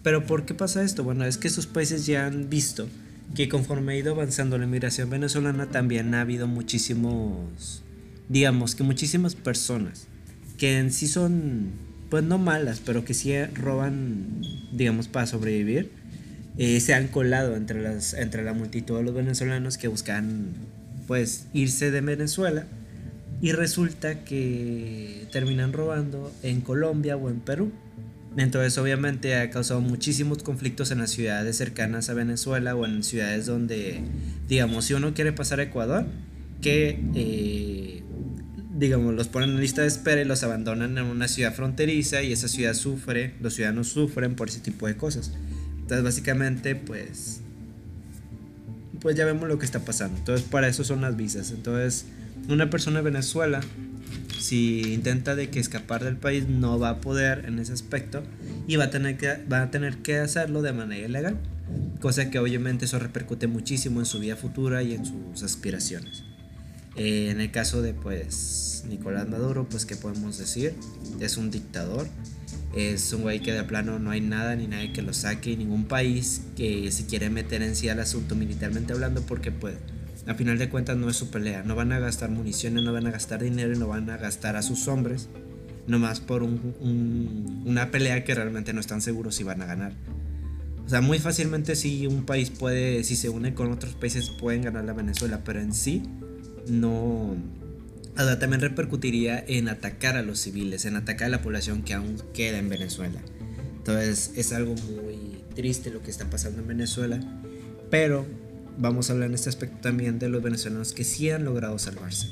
Pero 0.01 0.25
¿por 0.25 0.45
qué 0.45 0.53
pasa 0.53 0.83
esto? 0.83 1.03
Bueno, 1.03 1.25
es 1.25 1.37
que 1.37 1.47
esos 1.47 1.67
países 1.67 2.05
ya 2.05 2.25
han 2.25 2.49
visto 2.49 2.87
que 3.35 3.47
conforme 3.47 3.93
ha 3.93 3.97
ido 3.97 4.13
avanzando 4.13 4.57
la 4.57 4.65
inmigración 4.65 5.09
venezolana 5.09 5.67
también 5.67 6.15
ha 6.15 6.21
habido 6.21 6.47
muchísimos, 6.47 7.83
digamos 8.27 8.73
que 8.73 8.83
muchísimas 8.83 9.35
personas 9.35 10.07
que 10.57 10.79
en 10.79 10.91
sí 10.91 11.07
son, 11.07 11.71
pues 12.09 12.23
no 12.23 12.37
malas, 12.37 12.81
pero 12.83 13.05
que 13.05 13.13
sí 13.13 13.33
roban, 13.45 14.41
digamos, 14.73 15.07
para 15.07 15.27
sobrevivir, 15.27 15.91
eh, 16.57 16.79
se 16.81 16.93
han 16.93 17.07
colado 17.07 17.55
entre, 17.55 17.81
las, 17.81 18.13
entre 18.13 18.43
la 18.43 18.53
multitud 18.53 18.97
de 18.97 19.03
los 19.03 19.13
venezolanos 19.13 19.77
que 19.77 19.87
buscan, 19.87 20.49
pues, 21.07 21.47
irse 21.53 21.91
de 21.91 22.01
Venezuela 22.01 22.65
y 23.41 23.51
resulta 23.53 24.23
que 24.23 25.27
terminan 25.31 25.73
robando 25.73 26.31
en 26.43 26.61
Colombia 26.61 27.15
o 27.15 27.29
en 27.29 27.39
Perú. 27.39 27.71
Entonces 28.37 28.77
obviamente 28.77 29.35
ha 29.35 29.49
causado 29.49 29.81
muchísimos 29.81 30.43
conflictos 30.43 30.91
en 30.91 30.99
las 30.99 31.11
ciudades 31.11 31.57
cercanas 31.57 32.09
a 32.09 32.13
Venezuela 32.13 32.75
o 32.75 32.85
en 32.85 33.03
ciudades 33.03 33.45
donde, 33.45 34.01
digamos, 34.47 34.85
si 34.85 34.93
uno 34.93 35.13
quiere 35.13 35.31
pasar 35.31 35.59
a 35.59 35.63
Ecuador, 35.63 36.05
que, 36.61 36.99
eh, 37.15 38.03
digamos, 38.77 39.13
los 39.15 39.27
ponen 39.29 39.51
en 39.51 39.59
lista 39.59 39.81
de 39.81 39.87
espera 39.87 40.21
y 40.21 40.25
los 40.25 40.43
abandonan 40.43 40.97
en 40.97 41.05
una 41.05 41.27
ciudad 41.27 41.53
fronteriza 41.53 42.21
y 42.21 42.33
esa 42.33 42.47
ciudad 42.47 42.73
sufre, 42.73 43.33
los 43.41 43.55
ciudadanos 43.55 43.87
sufren 43.87 44.35
por 44.35 44.49
ese 44.49 44.59
tipo 44.59 44.85
de 44.85 44.95
cosas. 44.95 45.31
Entonces 45.79 46.03
básicamente, 46.03 46.75
pues, 46.75 47.41
pues 48.99 49.15
ya 49.15 49.25
vemos 49.25 49.47
lo 49.47 49.57
que 49.57 49.65
está 49.65 49.79
pasando. 49.79 50.17
Entonces 50.19 50.45
para 50.47 50.67
eso 50.67 50.83
son 50.83 51.01
las 51.01 51.17
visas. 51.17 51.51
Entonces 51.51 52.05
una 52.47 52.69
persona 52.69 52.97
de 52.99 53.03
Venezuela, 53.03 53.61
si 54.39 54.93
intenta 54.93 55.35
de 55.35 55.49
que 55.49 55.59
escapar 55.59 56.03
del 56.03 56.17
país, 56.17 56.47
no 56.47 56.79
va 56.79 56.89
a 56.89 57.01
poder 57.01 57.45
en 57.45 57.59
ese 57.59 57.73
aspecto 57.73 58.23
y 58.67 58.77
va 58.77 58.85
a 58.85 58.89
tener 58.89 59.17
que, 59.17 59.45
va 59.51 59.63
a 59.63 59.71
tener 59.71 59.97
que 59.97 60.17
hacerlo 60.17 60.61
de 60.61 60.73
manera 60.73 61.07
ilegal. 61.07 61.37
Cosa 61.99 62.31
que 62.31 62.39
obviamente 62.39 62.85
eso 62.85 62.97
repercute 62.97 63.47
muchísimo 63.47 63.99
en 63.99 64.05
su 64.05 64.19
vida 64.19 64.35
futura 64.35 64.81
y 64.81 64.93
en 64.93 65.05
sus 65.05 65.43
aspiraciones. 65.43 66.23
Eh, 66.95 67.29
en 67.29 67.39
el 67.39 67.51
caso 67.51 67.81
de 67.81 67.93
pues 67.93 68.83
Nicolás 68.89 69.27
Maduro, 69.29 69.67
pues 69.69 69.85
qué 69.85 69.95
podemos 69.95 70.37
decir, 70.37 70.73
es 71.19 71.37
un 71.37 71.51
dictador 71.51 72.07
Es 72.75 73.13
un 73.13 73.21
güey 73.21 73.41
que 73.41 73.53
de 73.53 73.63
plano 73.63 73.99
no 73.99 74.11
hay 74.11 74.21
nada 74.21 74.55
ni 74.55 74.67
nadie 74.67 74.91
que 74.91 75.01
lo 75.01 75.13
saque, 75.13 75.55
ningún 75.55 75.85
país 75.85 76.41
que 76.55 76.91
se 76.91 77.05
quiere 77.05 77.29
meter 77.29 77.61
en 77.61 77.75
sí 77.75 77.89
al 77.89 77.99
asunto 77.99 78.35
militarmente 78.35 78.93
hablando 78.93 79.21
porque 79.21 79.51
pues 79.51 79.75
a 80.27 80.33
final 80.35 80.57
de 80.57 80.69
cuentas 80.69 80.97
no 80.97 81.09
es 81.09 81.15
su 81.15 81.29
pelea. 81.29 81.63
No 81.63 81.75
van 81.75 81.91
a 81.91 81.99
gastar 81.99 82.29
municiones, 82.29 82.83
no 82.83 82.93
van 82.93 83.07
a 83.07 83.11
gastar 83.11 83.43
dinero 83.43 83.75
no 83.75 83.87
van 83.87 84.09
a 84.09 84.17
gastar 84.17 84.55
a 84.55 84.61
sus 84.61 84.87
hombres 84.87 85.29
nomás 85.87 86.19
por 86.19 86.43
una 86.43 87.89
pelea 87.89 88.23
que 88.23 88.35
realmente 88.35 88.73
no 88.73 88.79
están 88.79 89.01
seguros 89.01 89.35
si 89.35 89.43
van 89.43 89.61
a 89.61 89.65
ganar. 89.65 89.93
O 90.85 90.89
sea, 90.89 91.01
muy 91.01 91.19
fácilmente 91.19 91.75
si 91.75 92.07
un 92.07 92.25
país 92.25 92.51
puede, 92.51 93.03
si 93.03 93.15
se 93.15 93.29
une 93.29 93.53
con 93.53 93.71
otros 93.71 93.95
países 93.95 94.29
pueden 94.29 94.61
ganar 94.61 94.85
la 94.85 94.93
Venezuela, 94.93 95.41
pero 95.43 95.59
en 95.59 95.73
sí 95.73 96.03
no... 96.67 97.35
O 98.17 98.21
sea, 98.21 98.37
también 98.37 98.61
repercutiría 98.61 99.43
en 99.47 99.69
atacar 99.69 100.17
a 100.17 100.21
los 100.21 100.39
civiles, 100.39 100.85
en 100.85 100.95
atacar 100.95 101.27
a 101.27 101.29
la 101.29 101.41
población 101.41 101.83
que 101.83 101.93
aún 101.93 102.21
queda 102.33 102.57
en 102.57 102.69
Venezuela. 102.69 103.21
Entonces 103.77 104.31
es 104.35 104.51
algo 104.51 104.75
muy 104.75 105.43
triste 105.55 105.89
lo 105.89 106.01
que 106.01 106.11
está 106.11 106.29
pasando 106.29 106.61
en 106.61 106.67
Venezuela, 106.67 107.19
pero 107.89 108.25
vamos 108.79 109.09
a 109.09 109.13
hablar 109.13 109.29
en 109.29 109.35
este 109.35 109.49
aspecto 109.49 109.77
también 109.81 110.19
de 110.19 110.29
los 110.29 110.41
venezolanos 110.41 110.93
que 110.93 111.03
sí 111.03 111.29
han 111.29 111.43
logrado 111.45 111.77
salvarse. 111.77 112.29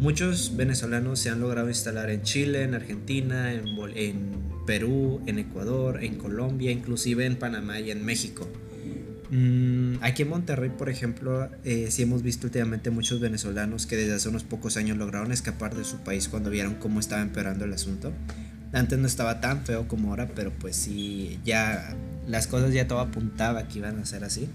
Muchos 0.00 0.56
venezolanos 0.56 1.18
se 1.18 1.28
han 1.28 1.40
logrado 1.40 1.68
instalar 1.68 2.08
en 2.10 2.22
Chile, 2.22 2.62
en 2.62 2.74
Argentina, 2.74 3.52
en, 3.52 4.48
Perú, 4.66 5.20
en 5.26 5.38
Ecuador, 5.38 6.02
en 6.04 6.16
Colombia, 6.16 6.70
inclusive 6.70 7.26
en 7.26 7.36
Panamá 7.36 7.80
y 7.80 7.90
en 7.90 8.04
México. 8.04 8.48
Mm, 9.30 9.96
aquí 10.00 10.22
en 10.22 10.28
Monterrey, 10.28 10.70
por 10.70 10.88
ejemplo, 10.88 11.50
eh, 11.64 11.88
sí 11.90 12.02
hemos 12.02 12.22
visto 12.22 12.46
últimamente 12.46 12.90
muchos 12.90 13.20
venezolanos 13.20 13.86
que 13.86 13.96
desde 13.96 14.14
hace 14.14 14.28
unos 14.28 14.44
pocos 14.44 14.76
años 14.76 14.96
lograron 14.96 15.32
escapar 15.32 15.74
de 15.74 15.84
su 15.84 15.98
país 15.98 16.28
cuando 16.28 16.48
vieron 16.48 16.76
cómo 16.76 17.00
estaba 17.00 17.20
empeorando 17.20 17.64
el 17.64 17.72
asunto. 17.72 18.12
Antes 18.72 18.98
no 18.98 19.06
estaba 19.06 19.40
tan 19.40 19.64
feo 19.64 19.88
como 19.88 20.10
ahora, 20.10 20.28
pero 20.34 20.52
pues 20.52 20.76
sí, 20.76 21.40
ya 21.44 21.96
las 22.26 22.46
cosas 22.46 22.72
ya 22.72 22.86
todo 22.86 23.00
apuntaba 23.00 23.66
que 23.66 23.78
iban 23.78 23.98
a 23.98 24.06
ser 24.06 24.22
así. 24.22 24.48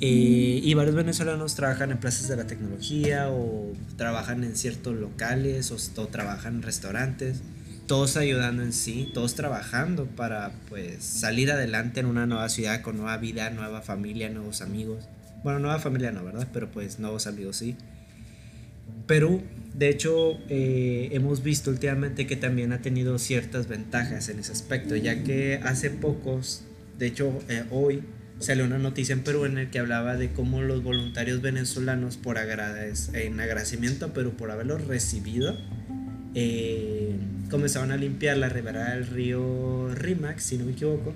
Y 0.00 0.74
varios 0.74 0.96
venezolanos 0.96 1.54
trabajan 1.54 1.92
en 1.92 1.98
plazas 1.98 2.28
de 2.28 2.36
la 2.36 2.46
tecnología 2.46 3.30
o 3.30 3.72
trabajan 3.96 4.42
en 4.42 4.56
ciertos 4.56 4.96
locales 4.96 5.70
o, 5.70 6.06
trabajan 6.08 6.56
en 6.56 6.62
restaurantes, 6.62 7.40
todos 7.86 8.16
ayudando 8.16 8.62
en 8.62 8.72
sí, 8.72 9.10
todos 9.14 9.34
trabajando 9.34 10.06
para 10.06 10.52
pues 10.68 11.04
salir 11.04 11.52
adelante 11.52 12.00
en 12.00 12.06
una 12.06 12.26
nueva 12.26 12.48
ciudad 12.48 12.80
con 12.80 12.96
nueva 12.96 13.16
vida, 13.18 13.50
nueva 13.50 13.80
familia, 13.80 14.28
nuevos 14.28 14.60
amigos. 14.60 15.04
Bueno, 15.44 15.58
nueva 15.58 15.78
familia 15.78 16.10
no, 16.10 16.24
¿verdad? 16.24 16.48
Pero 16.52 16.70
pues 16.70 16.98
nuevos 16.98 17.26
amigos 17.26 17.56
sí. 17.56 17.76
Perú, 19.06 19.42
de 19.74 19.88
hecho, 19.88 20.38
eh, 20.48 21.08
hemos 21.12 21.42
visto 21.42 21.70
últimamente 21.70 22.26
que 22.26 22.36
también 22.36 22.72
ha 22.72 22.82
tenido 22.82 23.18
ciertas 23.18 23.68
ventajas 23.68 24.28
en 24.28 24.38
ese 24.38 24.52
aspecto, 24.52 24.96
ya 24.96 25.22
que 25.22 25.60
hace 25.62 25.90
pocos, 25.90 26.62
de 26.98 27.06
hecho 27.06 27.42
eh, 27.48 27.64
hoy, 27.70 28.02
salió 28.42 28.64
una 28.64 28.78
noticia 28.78 29.12
en 29.12 29.22
Perú 29.22 29.44
en 29.44 29.56
el 29.56 29.70
que 29.70 29.78
hablaba 29.78 30.16
de 30.16 30.32
cómo 30.32 30.62
los 30.62 30.82
voluntarios 30.82 31.40
venezolanos, 31.40 32.16
por 32.16 32.38
en 32.38 33.40
agradecimiento 33.40 34.06
a 34.06 34.12
Perú 34.12 34.32
por 34.36 34.50
haberlos 34.50 34.84
recibido, 34.86 35.56
eh, 36.34 37.14
comenzaron 37.50 37.92
a 37.92 37.96
limpiar 37.96 38.36
la 38.38 38.48
ribera 38.48 38.94
del 38.94 39.06
río 39.06 39.94
Rimax, 39.94 40.42
si 40.42 40.58
no 40.58 40.64
me 40.64 40.72
equivoco. 40.72 41.14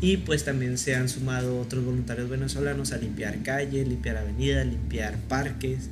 Y 0.00 0.18
pues 0.18 0.44
también 0.44 0.78
se 0.78 0.94
han 0.94 1.08
sumado 1.08 1.60
otros 1.60 1.84
voluntarios 1.84 2.28
venezolanos 2.28 2.92
a 2.92 2.98
limpiar 2.98 3.42
calles, 3.42 3.86
limpiar 3.86 4.16
avenidas, 4.16 4.66
limpiar 4.66 5.16
parques. 5.28 5.90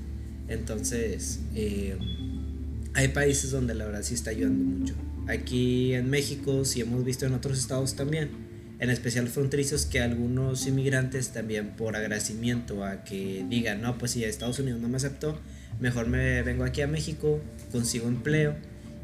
Entonces, 0.48 1.40
eh, 1.54 1.96
hay 2.94 3.08
países 3.08 3.50
donde 3.50 3.74
la 3.74 3.84
verdad 3.84 4.02
sí 4.02 4.14
está 4.14 4.30
ayudando 4.30 4.64
mucho. 4.64 4.94
Aquí 5.28 5.92
en 5.94 6.08
México, 6.08 6.64
sí 6.64 6.80
hemos 6.80 7.04
visto 7.04 7.26
en 7.26 7.34
otros 7.34 7.58
estados 7.58 7.94
también, 7.94 8.47
en 8.80 8.90
especial 8.90 9.28
fronterizos, 9.28 9.86
que 9.86 10.00
algunos 10.00 10.66
inmigrantes 10.66 11.30
también 11.30 11.70
por 11.70 11.96
agradecimiento 11.96 12.84
a 12.84 13.02
que 13.04 13.44
digan, 13.48 13.82
no, 13.82 13.98
pues 13.98 14.12
si 14.12 14.24
Estados 14.24 14.58
Unidos 14.60 14.80
no 14.80 14.88
me 14.88 14.96
aceptó, 14.96 15.38
mejor 15.80 16.06
me 16.06 16.42
vengo 16.42 16.64
aquí 16.64 16.82
a 16.82 16.86
México, 16.86 17.40
consigo 17.72 18.08
empleo 18.08 18.54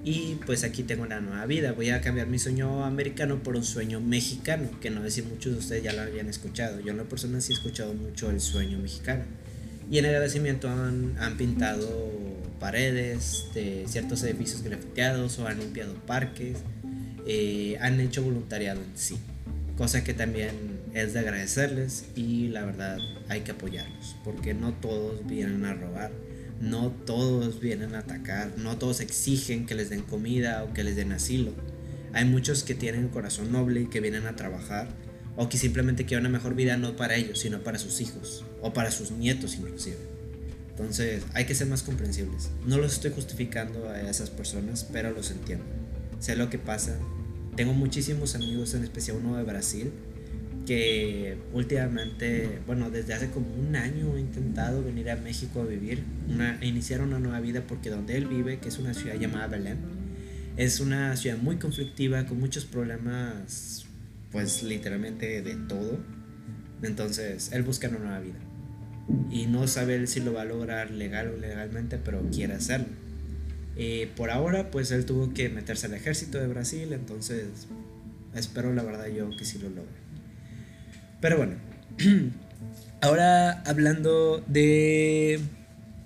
y 0.04 0.36
pues 0.46 0.62
aquí 0.62 0.84
tengo 0.84 1.02
una 1.02 1.20
nueva 1.20 1.44
vida. 1.46 1.72
Voy 1.72 1.90
a 1.90 2.00
cambiar 2.00 2.28
mi 2.28 2.38
sueño 2.38 2.84
americano 2.84 3.42
por 3.42 3.56
un 3.56 3.64
sueño 3.64 4.00
mexicano, 4.00 4.68
que 4.80 4.90
no 4.90 5.02
sé 5.02 5.10
si 5.10 5.22
muchos 5.22 5.52
de 5.52 5.58
ustedes 5.58 5.82
ya 5.82 5.92
lo 5.92 6.02
habían 6.02 6.28
escuchado. 6.28 6.78
Yo 6.80 6.92
en 6.92 6.98
la 6.98 7.04
persona 7.04 7.40
sí 7.40 7.52
he 7.52 7.56
escuchado 7.56 7.94
mucho 7.94 8.30
el 8.30 8.40
sueño 8.40 8.78
mexicano. 8.78 9.24
Y 9.90 9.98
en 9.98 10.06
agradecimiento 10.06 10.68
han, 10.68 11.16
han 11.18 11.36
pintado 11.36 12.12
paredes 12.60 13.46
de 13.54 13.84
ciertos 13.88 14.22
edificios 14.22 14.62
grafiteados 14.62 15.38
o 15.38 15.46
han 15.46 15.58
limpiado 15.58 15.94
parques, 16.06 16.58
eh, 17.26 17.76
han 17.80 17.98
hecho 18.00 18.22
voluntariado 18.22 18.80
en 18.80 18.96
sí 18.96 19.18
cosa 19.76 20.04
que 20.04 20.14
también 20.14 20.80
es 20.92 21.12
de 21.12 21.20
agradecerles 21.20 22.06
y 22.14 22.48
la 22.48 22.64
verdad 22.64 22.98
hay 23.28 23.40
que 23.40 23.52
apoyarlos, 23.52 24.16
porque 24.24 24.54
no 24.54 24.72
todos 24.72 25.26
vienen 25.26 25.64
a 25.64 25.74
robar, 25.74 26.12
no 26.60 26.90
todos 26.90 27.60
vienen 27.60 27.94
a 27.94 28.00
atacar, 28.00 28.52
no 28.56 28.78
todos 28.78 29.00
exigen 29.00 29.66
que 29.66 29.74
les 29.74 29.90
den 29.90 30.02
comida 30.02 30.64
o 30.64 30.72
que 30.72 30.84
les 30.84 30.96
den 30.96 31.12
asilo. 31.12 31.52
Hay 32.12 32.24
muchos 32.24 32.62
que 32.62 32.74
tienen 32.74 33.08
corazón 33.08 33.50
noble 33.50 33.82
y 33.82 33.86
que 33.86 34.00
vienen 34.00 34.26
a 34.26 34.36
trabajar 34.36 34.88
o 35.36 35.48
que 35.48 35.58
simplemente 35.58 36.04
quieren 36.04 36.26
una 36.26 36.38
mejor 36.38 36.54
vida 36.54 36.76
no 36.76 36.94
para 36.94 37.16
ellos, 37.16 37.40
sino 37.40 37.64
para 37.64 37.78
sus 37.78 38.00
hijos 38.00 38.44
o 38.62 38.72
para 38.72 38.92
sus 38.92 39.10
nietos 39.10 39.56
inclusive. 39.56 39.98
Entonces 40.70 41.24
hay 41.34 41.44
que 41.44 41.54
ser 41.54 41.66
más 41.66 41.82
comprensibles. 41.82 42.50
No 42.66 42.78
los 42.78 42.94
estoy 42.94 43.10
justificando 43.10 43.88
a 43.88 44.00
esas 44.08 44.30
personas, 44.30 44.86
pero 44.92 45.10
los 45.10 45.30
entiendo. 45.32 45.64
Sé 46.20 46.36
lo 46.36 46.50
que 46.50 46.58
pasa, 46.58 46.98
tengo 47.56 47.72
muchísimos 47.72 48.34
amigos, 48.34 48.74
en 48.74 48.84
especial 48.84 49.18
uno 49.18 49.36
de 49.36 49.44
Brasil, 49.44 49.92
que 50.66 51.36
últimamente, 51.52 52.60
bueno, 52.66 52.90
desde 52.90 53.14
hace 53.14 53.30
como 53.30 53.46
un 53.54 53.76
año 53.76 54.16
he 54.16 54.20
intentado 54.20 54.82
venir 54.82 55.10
a 55.10 55.16
México 55.16 55.60
a 55.60 55.64
vivir, 55.64 56.02
una, 56.28 56.58
iniciar 56.64 57.02
una 57.02 57.18
nueva 57.18 57.40
vida 57.40 57.64
porque 57.66 57.90
donde 57.90 58.16
él 58.16 58.26
vive, 58.26 58.58
que 58.58 58.68
es 58.68 58.78
una 58.78 58.94
ciudad 58.94 59.16
llamada 59.16 59.46
Belén, 59.46 59.78
es 60.56 60.80
una 60.80 61.16
ciudad 61.16 61.36
muy 61.36 61.56
conflictiva, 61.56 62.26
con 62.26 62.40
muchos 62.40 62.64
problemas, 62.64 63.86
pues 64.32 64.62
literalmente 64.62 65.42
de 65.42 65.54
todo. 65.68 65.98
Entonces, 66.82 67.50
él 67.52 67.62
busca 67.62 67.88
una 67.88 67.98
nueva 67.98 68.20
vida. 68.20 68.38
Y 69.30 69.46
no 69.46 69.66
sabe 69.66 70.06
si 70.06 70.20
lo 70.20 70.32
va 70.32 70.42
a 70.42 70.44
lograr 70.46 70.90
legal 70.90 71.28
o 71.28 71.36
legalmente, 71.36 71.98
pero 71.98 72.22
quiere 72.30 72.54
hacerlo. 72.54 72.86
Eh, 73.76 74.10
por 74.16 74.30
ahora, 74.30 74.70
pues 74.70 74.90
él 74.90 75.04
tuvo 75.04 75.32
que 75.34 75.48
meterse 75.48 75.86
al 75.86 75.94
ejército 75.94 76.38
de 76.38 76.46
Brasil, 76.46 76.92
entonces 76.92 77.46
espero 78.34 78.72
la 78.72 78.82
verdad 78.82 79.06
yo 79.08 79.28
que 79.36 79.44
sí 79.44 79.58
lo 79.58 79.68
logre. 79.68 80.04
Pero 81.20 81.38
bueno, 81.38 81.54
ahora 83.00 83.62
hablando 83.62 84.44
de, 84.46 85.40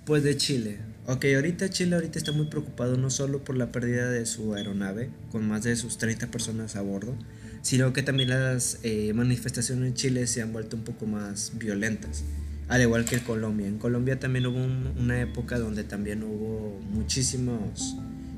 pues 0.05 0.23
de 0.23 0.35
Chile. 0.37 0.79
Ok, 1.05 1.25
ahorita 1.35 1.69
Chile 1.69 1.95
ahorita 1.95 2.19
está 2.19 2.31
muy 2.31 2.47
preocupado 2.47 2.95
no 2.97 3.09
solo 3.09 3.43
por 3.43 3.57
la 3.57 3.71
pérdida 3.71 4.09
de 4.09 4.25
su 4.25 4.53
aeronave, 4.53 5.09
con 5.31 5.47
más 5.47 5.63
de 5.63 5.75
sus 5.75 5.97
30 5.97 6.27
personas 6.27 6.75
a 6.75 6.81
bordo, 6.81 7.15
sino 7.63 7.93
que 7.93 8.03
también 8.03 8.29
las 8.29 8.79
eh, 8.83 9.11
manifestaciones 9.13 9.89
en 9.89 9.93
Chile 9.95 10.27
se 10.27 10.41
han 10.41 10.53
vuelto 10.53 10.75
un 10.75 10.83
poco 10.83 11.07
más 11.07 11.53
violentas 11.55 12.23
al 12.69 12.81
igual 12.83 13.03
que 13.03 13.15
en 13.15 13.23
Colombia. 13.23 13.67
En 13.67 13.79
Colombia 13.79 14.19
también 14.19 14.45
hubo 14.45 14.59
una 14.59 15.19
época 15.19 15.57
donde 15.57 15.83
también 15.83 16.23
hubo 16.23 16.79
muchísimos 16.91 17.97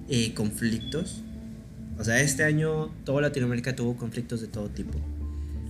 eh, 0.10 0.34
conflictos. 0.34 1.22
O 2.00 2.04
sea, 2.04 2.22
este 2.22 2.44
año 2.46 2.88
toda 3.04 3.22
Latinoamérica 3.22 3.76
tuvo 3.76 3.98
conflictos 3.98 4.40
de 4.40 4.48
todo 4.48 4.70
tipo. 4.70 4.98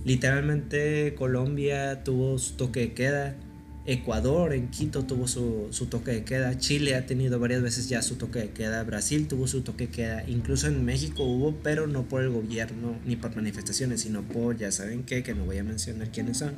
Literalmente 0.04 1.14
Colombia 1.18 2.04
tuvo 2.04 2.38
su 2.38 2.54
toque 2.54 2.80
de 2.80 2.92
queda. 2.94 3.36
Ecuador 3.84 4.52
en 4.52 4.68
Quito 4.68 5.02
tuvo 5.06 5.26
su, 5.26 5.66
su, 5.72 5.86
toque 5.86 6.12
de 6.12 6.22
queda, 6.22 6.56
Chile 6.56 6.94
ha 6.94 7.04
tenido 7.04 7.40
varias 7.40 7.62
veces 7.62 7.88
ya 7.88 8.00
su 8.00 8.14
toque 8.14 8.38
de 8.38 8.50
queda, 8.50 8.84
Brasil 8.84 9.26
tuvo 9.26 9.48
su 9.48 9.62
toque 9.62 9.88
de 9.88 9.92
queda, 9.92 10.24
incluso 10.28 10.68
en 10.68 10.84
México 10.84 11.24
hubo, 11.24 11.56
pero 11.64 11.88
no 11.88 12.04
por 12.04 12.22
el 12.22 12.30
gobierno 12.30 12.96
ni 13.04 13.16
por 13.16 13.34
manifestaciones, 13.34 14.02
sino 14.02 14.22
por, 14.22 14.56
ya 14.56 14.70
saben 14.70 15.02
qué, 15.02 15.24
que 15.24 15.34
no 15.34 15.46
voy 15.46 15.58
a 15.58 15.64
mencionar 15.64 16.12
quiénes 16.12 16.38
son 16.38 16.52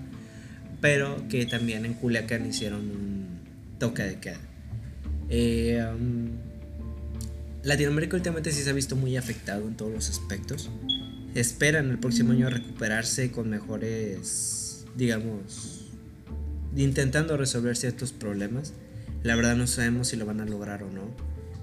pero 0.85 1.27
que 1.31 1.47
también 1.47 1.87
en 1.87 1.95
Culiacán 1.95 2.45
hicieron 2.45 2.81
un 2.81 3.39
toque 3.79 4.03
de 4.03 4.21
queda. 4.21 4.39
Eh, 5.31 5.83
um, 5.83 6.29
Latinoamérica 7.63 8.17
últimamente 8.17 8.53
sí 8.53 8.63
se 8.63 8.69
ha 8.69 8.75
visto 8.75 8.95
muy 8.95 9.17
afectado 9.17 9.67
en 9.67 9.79
todos 9.79 9.91
los 9.91 10.11
aspectos. 10.11 10.69
Esperan 11.35 11.89
el 11.89 11.99
próximo 11.99 12.33
año 12.33 12.51
recuperarse 12.51 13.31
con 13.31 13.49
mejores, 13.49 14.85
digamos, 14.95 15.87
intentando 16.77 17.39
resolver 17.39 17.79
ciertos 17.79 18.13
problemas. 18.13 18.75
La 19.23 19.37
verdad 19.37 19.57
no 19.57 19.67
sabemos 19.67 20.09
si 20.09 20.17
lo 20.19 20.27
van 20.27 20.43
a 20.43 20.45
lograr 20.45 20.83
o 20.83 20.91
no. 20.91 21.07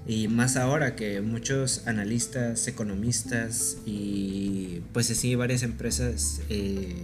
Y 0.04 0.26
más 0.26 0.56
ahora 0.56 0.96
que 0.96 1.20
muchos 1.20 1.86
analistas, 1.86 2.66
economistas 2.66 3.76
y 3.86 4.80
pues 4.92 5.12
así 5.12 5.36
varias 5.36 5.62
empresas 5.62 6.40
eh, 6.48 6.96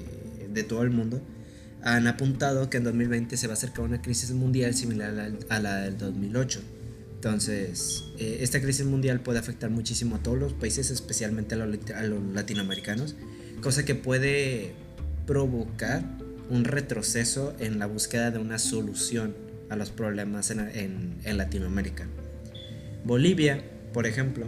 de 0.52 0.64
todo 0.64 0.82
el 0.82 0.90
mundo 0.90 1.22
han 1.82 2.06
apuntado 2.06 2.70
que 2.70 2.78
en 2.78 2.84
2020 2.84 3.36
se 3.36 3.46
va 3.46 3.52
a 3.52 3.56
acercar 3.56 3.84
una 3.84 4.02
crisis 4.02 4.30
mundial 4.32 4.74
similar 4.74 5.32
a 5.48 5.60
la 5.60 5.76
del 5.82 5.98
2008. 5.98 6.60
Entonces, 7.14 8.04
eh, 8.18 8.38
esta 8.42 8.60
crisis 8.60 8.86
mundial 8.86 9.20
puede 9.20 9.40
afectar 9.40 9.70
muchísimo 9.70 10.16
a 10.16 10.18
todos 10.22 10.38
los 10.38 10.52
países, 10.52 10.90
especialmente 10.90 11.56
a 11.56 11.58
los, 11.58 11.90
a 11.90 12.02
los 12.02 12.22
latinoamericanos, 12.32 13.16
cosa 13.60 13.84
que 13.84 13.94
puede 13.94 14.74
provocar 15.26 16.04
un 16.48 16.64
retroceso 16.64 17.54
en 17.58 17.78
la 17.78 17.86
búsqueda 17.86 18.30
de 18.30 18.38
una 18.38 18.58
solución 18.58 19.34
a 19.68 19.76
los 19.76 19.90
problemas 19.90 20.50
en, 20.50 21.18
en, 21.24 21.36
Latinoamérica. 21.36 22.06
Bolivia, 23.04 23.62
por 23.92 24.06
ejemplo, 24.06 24.46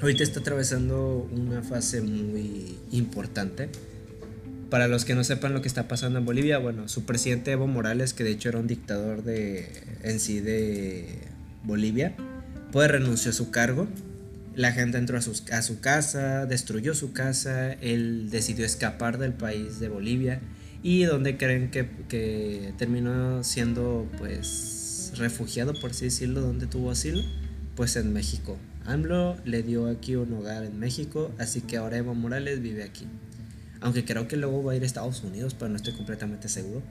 ahorita 0.00 0.22
está 0.22 0.40
atravesando 0.40 1.28
una 1.30 1.62
fase 1.62 2.00
muy 2.00 2.78
importante. 2.92 3.68
Para 4.74 4.88
los 4.88 5.04
que 5.04 5.14
no 5.14 5.22
sepan 5.22 5.54
lo 5.54 5.62
que 5.62 5.68
está 5.68 5.86
pasando 5.86 6.18
en 6.18 6.24
Bolivia, 6.24 6.58
bueno, 6.58 6.88
su 6.88 7.04
presidente 7.04 7.52
Evo 7.52 7.68
Morales, 7.68 8.12
que 8.12 8.24
de 8.24 8.32
hecho 8.32 8.48
era 8.48 8.58
un 8.58 8.66
dictador 8.66 9.22
de, 9.22 9.68
en 10.02 10.18
sí 10.18 10.40
de 10.40 11.20
Bolivia, 11.62 12.16
pues 12.72 12.90
renunció 12.90 13.30
a 13.30 13.34
su 13.34 13.52
cargo. 13.52 13.86
La 14.56 14.72
gente 14.72 14.98
entró 14.98 15.16
a, 15.16 15.22
su 15.22 15.80
casa, 15.80 16.46
destruyó 16.46 16.96
su 16.96 17.12
casa, 17.12 17.74
él 17.74 18.30
decidió 18.30 18.66
escapar 18.66 19.18
del 19.18 19.32
país 19.32 19.78
de 19.78 19.88
Bolivia 19.88 20.40
y 20.82 21.04
donde 21.04 21.36
creen 21.36 21.70
que, 21.70 22.72
terminó 22.76 23.44
siendo 23.44 24.10
pues 24.18 25.12
refugiado, 25.14 25.74
por 25.74 25.92
así 25.92 26.06
decirlo, 26.06 26.40
donde 26.40 26.66
tuvo 26.66 26.90
asilo, 26.90 27.22
pues 27.76 27.94
en 27.94 28.12
México. 28.12 28.58
AMLO 28.86 29.36
le 29.44 29.62
dio 29.62 29.86
aquí 29.86 30.16
un 30.16 30.32
hogar 30.32 30.64
en 30.64 30.80
México, 30.80 31.30
así 31.38 31.60
que 31.60 31.76
ahora 31.76 31.98
Evo 31.98 32.16
Morales 32.16 32.60
vive 32.60 32.82
aquí. 32.82 33.06
Aunque 33.84 34.04
creo 34.04 34.26
que 34.26 34.36
luego 34.36 34.64
va 34.64 34.72
a 34.72 34.76
ir 34.76 34.82
a 34.82 34.86
Estados 34.86 35.22
Unidos, 35.22 35.54
pero 35.54 35.68
no 35.68 35.76
estoy 35.76 35.92
completamente 35.92 36.48
seguro. 36.48 36.82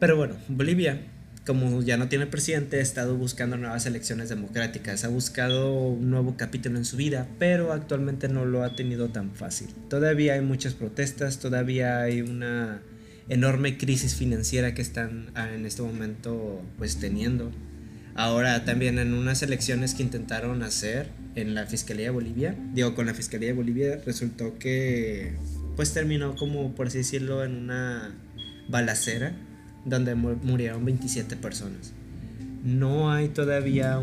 Pero 0.00 0.16
bueno, 0.16 0.36
Bolivia 0.48 0.98
como 1.46 1.82
ya 1.82 1.96
no 1.96 2.08
tiene 2.08 2.26
presidente, 2.26 2.78
ha 2.78 2.82
estado 2.82 3.16
buscando 3.16 3.56
nuevas 3.56 3.86
elecciones 3.86 4.28
democráticas, 4.28 5.04
ha 5.04 5.08
buscado 5.08 5.72
un 5.72 6.10
nuevo 6.10 6.36
capítulo 6.36 6.78
en 6.78 6.84
su 6.84 6.96
vida, 6.96 7.26
pero 7.38 7.72
actualmente 7.72 8.28
no 8.28 8.44
lo 8.44 8.62
ha 8.62 8.76
tenido 8.76 9.08
tan 9.08 9.34
fácil. 9.34 9.68
Todavía 9.88 10.34
hay 10.34 10.40
muchas 10.40 10.74
protestas, 10.74 11.38
todavía 11.38 12.00
hay 12.00 12.22
una 12.22 12.80
enorme 13.28 13.76
crisis 13.76 14.14
financiera 14.14 14.74
que 14.74 14.82
están 14.82 15.30
ah, 15.34 15.52
en 15.52 15.66
este 15.66 15.82
momento 15.82 16.62
pues 16.78 16.98
teniendo. 16.98 17.50
Ahora 18.14 18.64
también 18.64 18.98
en 18.98 19.14
unas 19.14 19.42
elecciones 19.42 19.94
que 19.94 20.02
intentaron 20.02 20.62
hacer 20.62 21.08
en 21.34 21.54
la 21.54 21.66
Fiscalía 21.66 22.06
de 22.06 22.10
Bolivia, 22.10 22.54
digo 22.72 22.94
con 22.94 23.06
la 23.06 23.14
Fiscalía 23.14 23.48
de 23.48 23.54
Bolivia, 23.54 24.00
resultó 24.04 24.58
que 24.58 25.32
pues 25.76 25.92
terminó 25.92 26.36
como 26.36 26.74
por 26.74 26.88
así 26.88 26.98
decirlo 26.98 27.44
en 27.44 27.56
una 27.56 28.14
balacera 28.68 29.34
donde 29.84 30.14
murieron 30.14 30.84
27 30.84 31.36
personas. 31.36 31.92
No 32.64 33.12
hay 33.12 33.28
todavía 33.28 34.00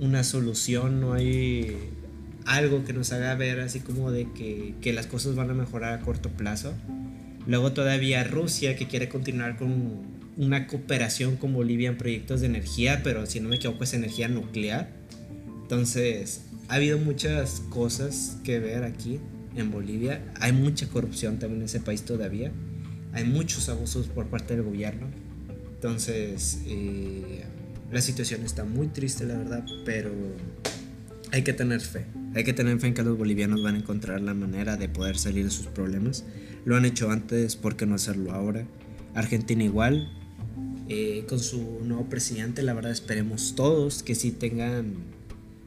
una 0.00 0.24
solución, 0.24 1.00
no 1.00 1.12
hay 1.12 1.76
algo 2.46 2.84
que 2.84 2.92
nos 2.92 3.12
haga 3.12 3.34
ver 3.34 3.60
así 3.60 3.80
como 3.80 4.10
de 4.10 4.32
que, 4.32 4.74
que, 4.80 4.92
las 4.94 5.06
cosas 5.06 5.34
van 5.34 5.50
a 5.50 5.54
mejorar 5.54 5.92
a 5.92 6.00
corto 6.00 6.30
plazo. 6.30 6.72
Luego 7.46 7.72
todavía 7.72 8.24
Rusia 8.24 8.76
que 8.76 8.86
quiere 8.86 9.08
continuar 9.08 9.58
con 9.58 10.18
una 10.38 10.66
cooperación 10.66 11.36
con 11.36 11.52
Bolivia 11.52 11.90
en 11.90 11.98
proyectos 11.98 12.40
de 12.40 12.46
energía, 12.46 13.02
pero 13.02 13.26
si 13.26 13.40
no 13.40 13.48
me 13.50 13.56
equivoco 13.56 13.84
es 13.84 13.92
energía 13.92 14.28
nuclear. 14.28 14.88
Entonces, 15.62 16.44
ha 16.68 16.76
habido 16.76 16.96
muchas 16.96 17.60
cosas 17.68 18.38
que 18.44 18.58
ver 18.60 18.84
aquí 18.84 19.20
en 19.60 19.70
Bolivia. 19.70 20.32
Hay 20.40 20.52
mucha 20.52 20.88
corrupción 20.88 21.38
también 21.38 21.60
en 21.60 21.66
ese 21.66 21.80
país 21.80 22.02
todavía 22.02 22.52
hay 23.12 23.24
muchos 23.24 23.68
abusos 23.68 24.06
por 24.06 24.26
parte 24.26 24.54
del 24.54 24.64
gobierno. 24.64 25.06
Entonces, 25.74 26.62
eh, 26.66 27.44
la 27.90 28.00
situación 28.00 28.44
está 28.44 28.64
muy 28.64 28.88
triste, 28.88 29.24
la 29.24 29.36
verdad, 29.36 29.64
pero 29.84 30.12
hay 31.32 31.42
que 31.42 31.52
tener 31.52 31.80
fe. 31.80 32.06
Hay 32.34 32.44
que 32.44 32.52
tener 32.52 32.78
fe 32.78 32.88
en 32.88 32.94
que 32.94 33.02
los 33.02 33.16
bolivianos 33.16 33.62
van 33.62 33.76
a 33.76 33.78
encontrar 33.78 34.20
la 34.20 34.34
manera 34.34 34.76
de 34.76 34.88
poder 34.88 35.18
salir 35.18 35.44
de 35.44 35.50
sus 35.50 35.66
problemas. 35.66 36.24
Lo 36.64 36.76
han 36.76 36.84
hecho 36.84 37.10
antes, 37.10 37.56
¿por 37.56 37.76
qué 37.76 37.86
no 37.86 37.94
hacerlo 37.94 38.32
ahora? 38.32 38.66
Argentina 39.14 39.64
igual, 39.64 40.12
eh, 40.88 41.24
con 41.28 41.38
su 41.38 41.80
nuevo 41.84 42.08
presidente, 42.08 42.62
la 42.62 42.74
verdad 42.74 42.92
esperemos 42.92 43.54
todos 43.54 44.02
que 44.02 44.14
sí 44.14 44.32
tengan, 44.32 44.94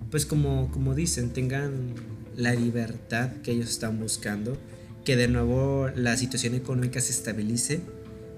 pues 0.09 0.25
como, 0.25 0.69
como 0.71 0.93
dicen, 0.93 1.31
tengan 1.31 1.93
la 2.35 2.53
libertad 2.53 3.31
que 3.43 3.51
ellos 3.51 3.69
están 3.69 3.99
buscando 3.99 4.57
que 5.03 5.15
de 5.15 5.27
nuevo 5.27 5.89
la 5.95 6.15
situación 6.17 6.53
económica 6.53 7.01
se 7.01 7.11
estabilice, 7.11 7.81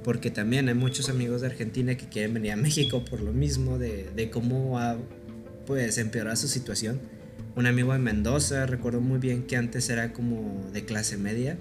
porque 0.03 0.32
también 0.32 0.67
hay 0.67 0.75
muchos 0.75 1.10
amigos 1.10 1.41
de 1.41 1.47
Argentina 1.47 1.95
que 1.95 2.08
quieren 2.08 2.34
venir 2.34 2.51
a 2.51 2.56
México 2.58 3.03
por 3.06 3.21
lo 3.21 3.34
mismo, 3.34 3.77
de, 3.77 4.29
cómo 4.32 4.79
ha 4.79 4.97
pues 5.65 5.97
empeorado 5.97 6.36
su 6.36 6.47
situación. 6.47 6.99
Un 7.56 7.67
amigo 7.67 7.93
de 7.93 7.99
Mendoza, 7.99 8.65
recuerdo 8.65 8.99
muy 8.99 9.19
bien 9.19 9.43
que 9.43 9.58
antes 9.58 9.89
era 9.89 10.12
como 10.12 10.67
de 10.73 10.86
clase 10.86 11.17
media 11.17 11.58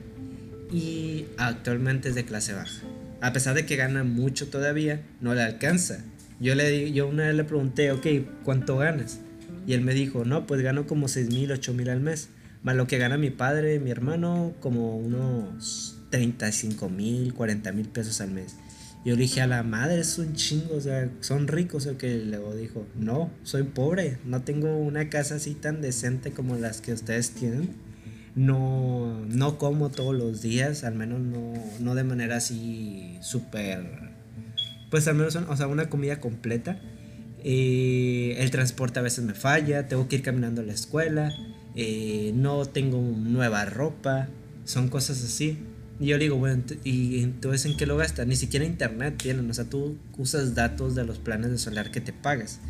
y 0.73 1.27
actualmente 1.37 2.09
es 2.09 2.15
de 2.15 2.25
clase 2.25 2.55
baja. 2.55 2.83
A 3.21 3.33
pesar 3.33 3.55
de 3.55 3.67
que 3.67 3.77
gana 3.77 4.03
mucho 4.03 4.49
todavía, 4.49 5.03
no 5.21 5.35
le 5.35 5.43
alcanza. 5.43 6.03
Yo, 6.41 6.55
le, 6.55 6.93
yo 6.93 7.07
una 7.07 7.27
vez 7.27 7.37
le 7.37 7.45
pregunté, 7.45 7.93
ok, 7.93 8.07
¿cuánto 8.43 8.79
ganas? 8.79 9.21
Y 9.67 9.75
él 9.75 9.83
me 9.83 9.95
dijo, 9.95 10.25
no, 10.25 10.47
pues 10.47 10.63
gano 10.63 10.87
como 10.87 11.09
6 11.09 11.29
mil, 11.29 11.53
8 11.53 11.75
mil 11.75 11.89
al 11.91 12.01
mes 12.01 12.31
más 12.63 12.77
lo 12.77 12.87
que 12.87 12.99
gana 12.99 13.19
mi 13.19 13.31
padre, 13.31 13.81
mi 13.81 13.91
hermano, 13.91 14.55
como 14.61 14.97
unos 14.97 15.97
35 16.11 16.89
mil, 16.89 17.35
40 17.35 17.73
mil 17.73 17.89
pesos 17.89 18.21
al 18.21 18.31
mes. 18.31 18.57
Yo 19.05 19.17
le 19.17 19.23
dije 19.23 19.41
a 19.41 19.49
la 19.49 19.65
madre, 19.65 20.01
es 20.01 20.17
un 20.19 20.35
chingo, 20.35 20.77
o 20.77 20.81
sea, 20.81 21.11
son 21.21 21.49
ricos. 21.49 21.87
El 21.87 21.97
que 21.97 22.19
luego 22.19 22.55
dijo, 22.55 22.87
no, 22.95 23.33
soy 23.43 23.65
pobre, 23.65 24.19
no 24.25 24.43
tengo 24.43 24.77
una 24.77 25.11
casa 25.11 25.37
así 25.37 25.55
tan 25.55 25.81
decente 25.81 26.31
como 26.31 26.55
las 26.55 26.81
que 26.81 26.93
ustedes 26.93 27.33
tienen. 27.33 27.71
No, 28.37 29.27
no 29.27 29.59
como 29.59 29.91
todos 29.91 30.15
los 30.15 30.41
días, 30.41 30.85
al 30.85 30.95
menos 30.95 31.21
no, 31.21 31.53
no 31.81 31.95
de 31.97 32.05
manera 32.05 32.37
así 32.37 33.19
súper, 33.21 34.13
pues 34.91 35.07
al 35.09 35.17
menos, 35.17 35.37
o 35.37 35.57
sea, 35.57 35.67
una 35.67 35.91
comida 35.91 36.21
completa. 36.21 36.81
Eh, 37.45 38.37
el 38.39 38.51
transporte 38.51 39.01
a 39.01 39.03
veces 39.03 39.25
me 39.25 39.35
falla, 39.35 39.89
tengo 39.89 40.09
que 40.09 40.17
ir 40.17 40.23
caminando 40.23 40.61
a 40.61 40.65
la 40.65 40.73
escuela. 40.73 41.35
Eh, 41.75 42.33
no 42.35 42.65
tengo 42.67 43.01
nueva 43.01 43.65
ropa, 43.65 44.29
son 44.65 44.89
cosas 44.89 45.23
así. 45.25 45.59
Y 46.01 46.07
yo 46.07 46.19
le 46.19 46.25
digo, 46.25 46.37
bueno, 46.37 46.63
¿y 46.85 47.23
entonces 47.23 47.71
en 47.71 47.77
qué 47.77 47.87
lo 47.87 47.97
gastas? 47.97 48.27
Ni 48.27 48.37
siquiera 48.37 48.65
internet 48.65 49.15
tienen, 49.19 49.49
o 49.51 49.55
sea, 49.55 49.65
tú 49.65 49.99
usas 50.17 50.55
datos 50.55 50.95
de 50.95 51.05
los 51.05 51.19
planes 51.19 51.51
de 51.51 51.59
solar 51.59 51.91
que 51.91 52.01
te 52.01 52.13
pagas. 52.13 52.61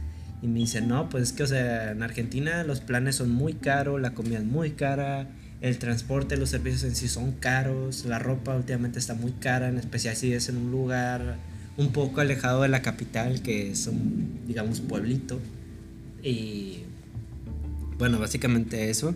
Y 0.43 0.49
me 0.49 0.59
dice, 0.59 0.81
no, 0.81 1.09
pues 1.09 1.23
es 1.25 1.33
que, 1.33 1.45
o 1.45 1.47
sea, 1.47 1.93
en 1.93 2.03
Argentina 2.03 2.65
los 2.65 2.81
planes 2.81 3.17
son 3.17 3.31
muy 3.31 3.55
caros, 3.55 4.01
la 4.01 4.13
comida 4.13 4.39
es 4.39 4.45
muy 4.45 4.73
cara, 4.73 5.29
el 5.61 5.79
transporte, 5.79 6.37
los 6.37 6.51
servicios 6.51 6.83
en 6.83 6.97
sí 6.97 7.09
son 7.09 7.33
caros, 7.33 8.05
la 8.05 8.19
ropa 8.19 8.57
últimamente 8.57 8.99
está 8.99 9.15
muy 9.15 9.31
cara, 9.33 9.69
en 9.69 9.79
especial 9.79 10.17
si 10.17 10.33
es 10.33 10.49
en 10.49 10.57
un 10.57 10.73
lugar 10.73 11.39
un 11.77 11.93
poco 11.93 12.21
alejado 12.21 12.63
de 12.63 12.69
la 12.69 12.83
capital, 12.83 13.43
que 13.43 13.71
es 13.71 13.87
un, 13.87 14.41
digamos, 14.47 14.81
pueblito. 14.81 15.41
Y 16.23 16.81
bueno, 17.99 18.19
básicamente 18.19 18.91
eso. 18.91 19.15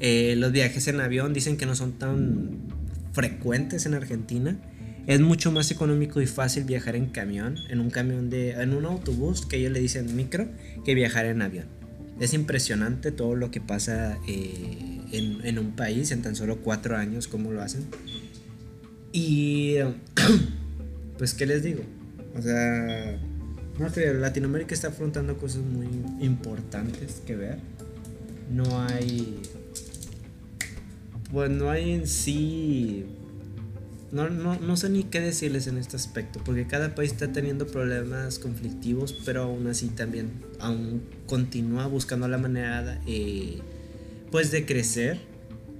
Eh, 0.00 0.34
los 0.36 0.52
viajes 0.52 0.86
en 0.88 1.00
avión 1.00 1.32
dicen 1.32 1.56
que 1.56 1.66
no 1.66 1.74
son 1.74 1.92
tan 1.92 2.50
frecuentes 3.12 3.86
en 3.86 3.94
Argentina. 3.94 4.56
Es 5.06 5.20
mucho 5.20 5.52
más 5.52 5.70
económico 5.70 6.20
y 6.20 6.26
fácil 6.26 6.64
viajar 6.64 6.96
en 6.96 7.06
camión, 7.06 7.58
en 7.68 7.80
un 7.80 7.90
camión 7.90 8.30
de, 8.30 8.52
en 8.52 8.72
un 8.72 8.86
autobús 8.86 9.44
que 9.44 9.56
ellos 9.56 9.72
le 9.72 9.80
dicen 9.80 10.16
micro, 10.16 10.48
que 10.84 10.94
viajar 10.94 11.26
en 11.26 11.42
avión. 11.42 11.66
Es 12.20 12.32
impresionante 12.32 13.12
todo 13.12 13.34
lo 13.34 13.50
que 13.50 13.60
pasa 13.60 14.18
eh, 14.26 15.00
en, 15.12 15.44
en, 15.44 15.58
un 15.58 15.72
país 15.72 16.10
en 16.10 16.22
tan 16.22 16.36
solo 16.36 16.58
cuatro 16.58 16.96
años, 16.96 17.28
cómo 17.28 17.52
lo 17.52 17.60
hacen. 17.60 17.84
Y 19.12 19.76
pues, 21.18 21.34
¿qué 21.34 21.46
les 21.46 21.62
digo? 21.62 21.82
O 22.36 22.42
sea, 22.42 23.18
no 23.78 23.88
Latinoamérica 24.20 24.74
está 24.74 24.88
afrontando 24.88 25.36
cosas 25.36 25.62
muy 25.62 25.88
importantes 26.20 27.22
que 27.26 27.36
ver 27.36 27.74
no 28.50 28.80
hay. 28.82 29.40
Pues 31.32 31.50
no 31.50 31.70
hay 31.70 31.92
en 31.92 32.06
sí. 32.06 33.06
No, 34.12 34.30
no, 34.30 34.58
no, 34.60 34.76
sé 34.76 34.90
ni 34.90 35.02
qué 35.02 35.20
decirles 35.20 35.66
en 35.66 35.76
este 35.76 35.96
aspecto, 35.96 36.40
porque 36.44 36.68
cada 36.68 36.94
país 36.94 37.10
está 37.10 37.32
teniendo 37.32 37.66
problemas 37.66 38.38
conflictivos, 38.38 39.12
pero 39.24 39.42
aún 39.42 39.66
así 39.66 39.88
también 39.88 40.30
aún 40.60 41.02
continúa 41.26 41.88
buscando 41.88 42.28
la 42.28 42.38
manera 42.38 43.00
eh, 43.08 43.58
pues 44.30 44.52
de 44.52 44.66
crecer, 44.66 45.18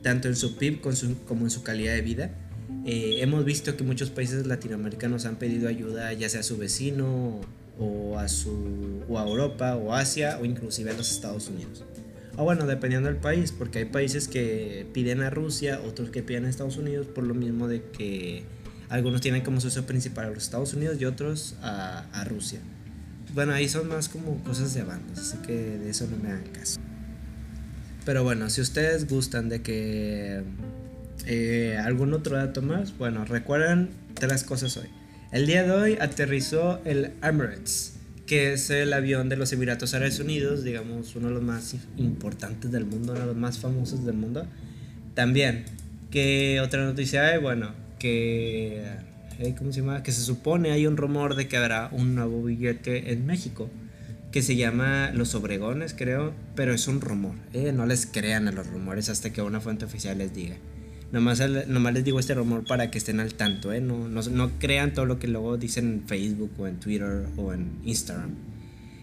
tanto 0.02 0.26
en 0.26 0.34
su 0.34 0.56
PIB 0.56 0.80
como 0.80 1.44
en 1.44 1.50
su 1.50 1.62
calidad 1.62 1.94
de 1.94 2.00
vida. 2.00 2.43
Eh, 2.86 3.18
hemos 3.20 3.44
visto 3.44 3.76
que 3.76 3.84
muchos 3.84 4.10
países 4.10 4.46
latinoamericanos 4.46 5.24
han 5.24 5.36
pedido 5.36 5.68
ayuda 5.68 6.12
ya 6.12 6.28
sea 6.28 6.40
a 6.40 6.42
su 6.42 6.58
vecino 6.58 7.40
o 7.78 8.18
a, 8.18 8.28
su, 8.28 9.02
o 9.08 9.18
a 9.18 9.26
Europa 9.26 9.76
o 9.76 9.94
Asia 9.94 10.38
o 10.40 10.44
inclusive 10.44 10.90
a 10.90 10.94
los 10.94 11.10
Estados 11.10 11.48
Unidos. 11.48 11.84
O 12.36 12.44
bueno, 12.44 12.66
dependiendo 12.66 13.08
del 13.08 13.18
país, 13.18 13.52
porque 13.52 13.80
hay 13.80 13.84
países 13.84 14.26
que 14.26 14.86
piden 14.92 15.22
a 15.22 15.30
Rusia, 15.30 15.80
otros 15.86 16.10
que 16.10 16.22
piden 16.22 16.46
a 16.46 16.50
Estados 16.50 16.76
Unidos, 16.76 17.06
por 17.06 17.24
lo 17.24 17.34
mismo 17.34 17.68
de 17.68 17.82
que 17.82 18.44
algunos 18.88 19.20
tienen 19.20 19.42
como 19.42 19.60
socio 19.60 19.86
principal 19.86 20.26
a 20.26 20.30
los 20.30 20.42
Estados 20.42 20.74
Unidos 20.74 21.00
y 21.00 21.04
otros 21.04 21.54
a, 21.62 22.06
a 22.12 22.24
Rusia. 22.24 22.60
bueno, 23.34 23.52
ahí 23.52 23.68
son 23.68 23.88
más 23.88 24.08
como 24.08 24.42
cosas 24.42 24.74
de 24.74 24.82
bandas, 24.82 25.18
así 25.18 25.36
que 25.46 25.52
de 25.52 25.90
eso 25.90 26.06
no 26.08 26.16
me 26.16 26.30
hagan 26.30 26.48
caso. 26.48 26.80
Pero 28.04 28.22
bueno, 28.22 28.50
si 28.50 28.60
ustedes 28.60 29.08
gustan 29.08 29.48
de 29.48 29.62
que 29.62 30.42
eh, 31.26 31.78
algún 31.82 32.12
otro 32.12 32.36
dato 32.36 32.62
más, 32.62 32.96
bueno, 32.96 33.24
recuerden 33.24 33.90
tres 34.14 34.44
cosas 34.44 34.76
hoy. 34.76 34.88
El 35.32 35.46
día 35.46 35.64
de 35.64 35.70
hoy 35.72 35.98
aterrizó 36.00 36.80
el 36.84 37.12
Emirates, 37.22 37.94
que 38.26 38.52
es 38.52 38.70
el 38.70 38.92
avión 38.92 39.28
de 39.28 39.36
los 39.36 39.52
Emiratos 39.52 39.94
Árabes 39.94 40.20
Unidos, 40.20 40.64
digamos 40.64 41.16
uno 41.16 41.28
de 41.28 41.34
los 41.34 41.42
más 41.42 41.76
importantes 41.96 42.70
del 42.70 42.86
mundo, 42.86 43.12
uno 43.12 43.20
de 43.20 43.26
los 43.26 43.36
más 43.36 43.58
famosos 43.58 44.04
del 44.04 44.16
mundo. 44.16 44.46
También, 45.14 45.64
que 46.10 46.60
otra 46.60 46.84
noticia 46.84 47.26
hay, 47.26 47.40
bueno, 47.40 47.72
que, 47.98 48.84
eh, 49.38 49.54
¿cómo 49.58 49.72
se 49.72 49.80
llama? 49.80 50.02
Que 50.02 50.12
se 50.12 50.20
supone 50.20 50.70
hay 50.70 50.86
un 50.86 50.96
rumor 50.96 51.34
de 51.36 51.48
que 51.48 51.56
habrá 51.56 51.88
un 51.92 52.14
nuevo 52.14 52.42
billete 52.42 53.12
en 53.12 53.26
México 53.26 53.70
que 54.34 54.42
se 54.42 54.56
llama 54.56 55.12
Los 55.14 55.36
Obregones, 55.36 55.94
creo, 55.96 56.34
pero 56.56 56.74
es 56.74 56.88
un 56.88 57.00
rumor. 57.00 57.36
¿eh? 57.52 57.70
No 57.72 57.86
les 57.86 58.04
crean 58.04 58.48
a 58.48 58.52
los 58.52 58.66
rumores 58.66 59.08
hasta 59.08 59.32
que 59.32 59.40
una 59.42 59.60
fuente 59.60 59.84
oficial 59.84 60.18
les 60.18 60.34
diga. 60.34 60.56
Nomás, 61.14 61.40
nomás 61.68 61.94
les 61.94 62.02
digo 62.02 62.18
este 62.18 62.34
rumor 62.34 62.64
para 62.64 62.90
que 62.90 62.98
estén 62.98 63.20
al 63.20 63.34
tanto, 63.34 63.72
¿eh? 63.72 63.80
no, 63.80 64.08
no, 64.08 64.50
crean 64.58 64.92
todo 64.94 65.06
lo 65.06 65.20
que 65.20 65.28
luego 65.28 65.56
dicen 65.56 65.86
en 65.86 66.08
Facebook 66.08 66.50
o 66.58 66.66
en 66.66 66.80
Twitter 66.80 67.26
o 67.36 67.52
en 67.52 67.70
Instagram. 67.84 68.30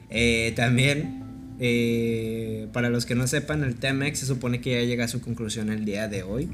Eh, 0.09 0.51
también, 0.57 1.23
eh, 1.61 2.67
para 2.73 2.89
los 2.89 3.05
que 3.05 3.15
no 3.15 3.27
sepan, 3.27 3.63
el 3.63 3.75
TEMEX 3.75 4.19
se 4.19 4.25
supone 4.25 4.59
que 4.59 4.73
ya 4.73 4.81
llega 4.81 5.05
a 5.05 5.07
su 5.07 5.21
conclusión 5.21 5.69
el 5.69 5.85
día 5.85 6.09
de 6.09 6.23
hoy. 6.23 6.49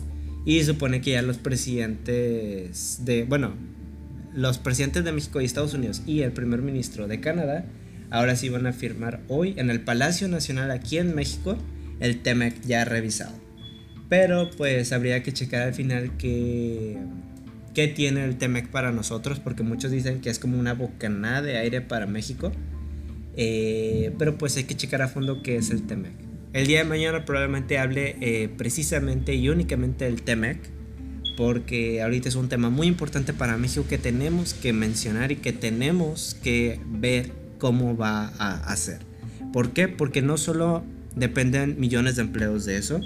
Y 0.46 0.64
supone 0.64 1.02
que 1.02 1.14
ya 1.14 1.24
los 1.24 1.40
presidentes 1.40 3.00
de, 3.04 3.24
bueno, 3.24 3.56
los 4.36 4.60
presidentes 4.60 5.06
de 5.06 5.12
México 5.12 5.42
y 5.42 5.46
Estados 5.46 5.74
Unidos 5.74 6.04
y 6.06 6.22
el 6.22 6.34
primer 6.34 6.62
ministro 6.62 7.08
de 7.08 7.20
Canadá 7.20 7.66
ahora 8.12 8.36
sí 8.36 8.50
van 8.50 8.68
a 8.68 8.74
firmar 8.74 9.22
hoy 9.28 9.56
en 9.58 9.72
el 9.72 9.82
Palacio 9.82 10.28
Nacional 10.28 10.70
aquí 10.70 11.00
en 11.00 11.16
México 11.16 11.58
el 12.00 12.22
TEMEC 12.22 12.62
ya 12.62 12.86
revisado. 12.86 13.47
Pero 14.10 14.50
pues 14.58 14.94
habría 14.94 15.22
que 15.24 15.34
checar 15.34 15.64
al 15.64 15.74
final 15.74 16.12
qué, 16.18 16.98
qué 17.74 17.88
tiene 17.88 18.24
el 18.24 18.38
TEMEC 18.38 18.70
para 18.70 18.92
nosotros, 18.92 19.40
porque 19.40 19.64
muchos 19.64 19.92
dicen 19.92 20.22
que 20.22 20.30
es 20.30 20.40
como 20.40 20.58
una 20.58 20.74
bocanada 20.74 21.42
de 21.42 21.58
aire 21.58 21.82
para 21.82 22.06
México. 22.06 22.52
Eh, 23.36 24.14
pero 24.18 24.38
pues 24.38 24.58
hay 24.58 24.64
que 24.64 24.76
checar 24.76 25.02
a 25.02 25.08
fondo 25.08 25.44
qué 25.44 25.58
es 25.58 25.70
el 25.70 25.84
TEMEC. 25.84 26.14
El 26.54 26.66
día 26.66 26.80
de 26.80 26.86
mañana 26.86 27.24
probablemente 27.26 27.78
hable 27.78 28.16
eh, 28.22 28.50
precisamente 28.58 29.36
y 29.36 29.50
únicamente 29.50 30.06
del 30.06 30.24
TEMEC, 30.24 30.58
porque 31.36 32.02
ahorita 32.02 32.30
es 32.30 32.36
un 32.36 32.50
tema 32.50 32.72
muy 32.72 32.88
importante 32.88 33.34
para 33.34 33.58
México 33.58 33.86
que 33.88 34.00
tenemos 34.00 34.56
que 34.56 34.74
mencionar 34.74 35.32
y 35.32 35.36
que 35.36 35.54
tenemos 35.54 36.36
que 36.42 36.80
ver 36.88 37.32
cómo 37.60 37.96
va 37.96 38.32
a 38.40 38.56
hacer. 38.72 39.00
¿Por 39.54 39.72
qué? 39.72 39.88
Porque 39.88 40.24
no 40.24 40.38
solo 40.38 40.84
dependen 41.16 41.80
millones 41.80 42.16
de 42.16 42.24
empleos 42.24 42.66
de 42.66 42.78
eso, 42.78 43.02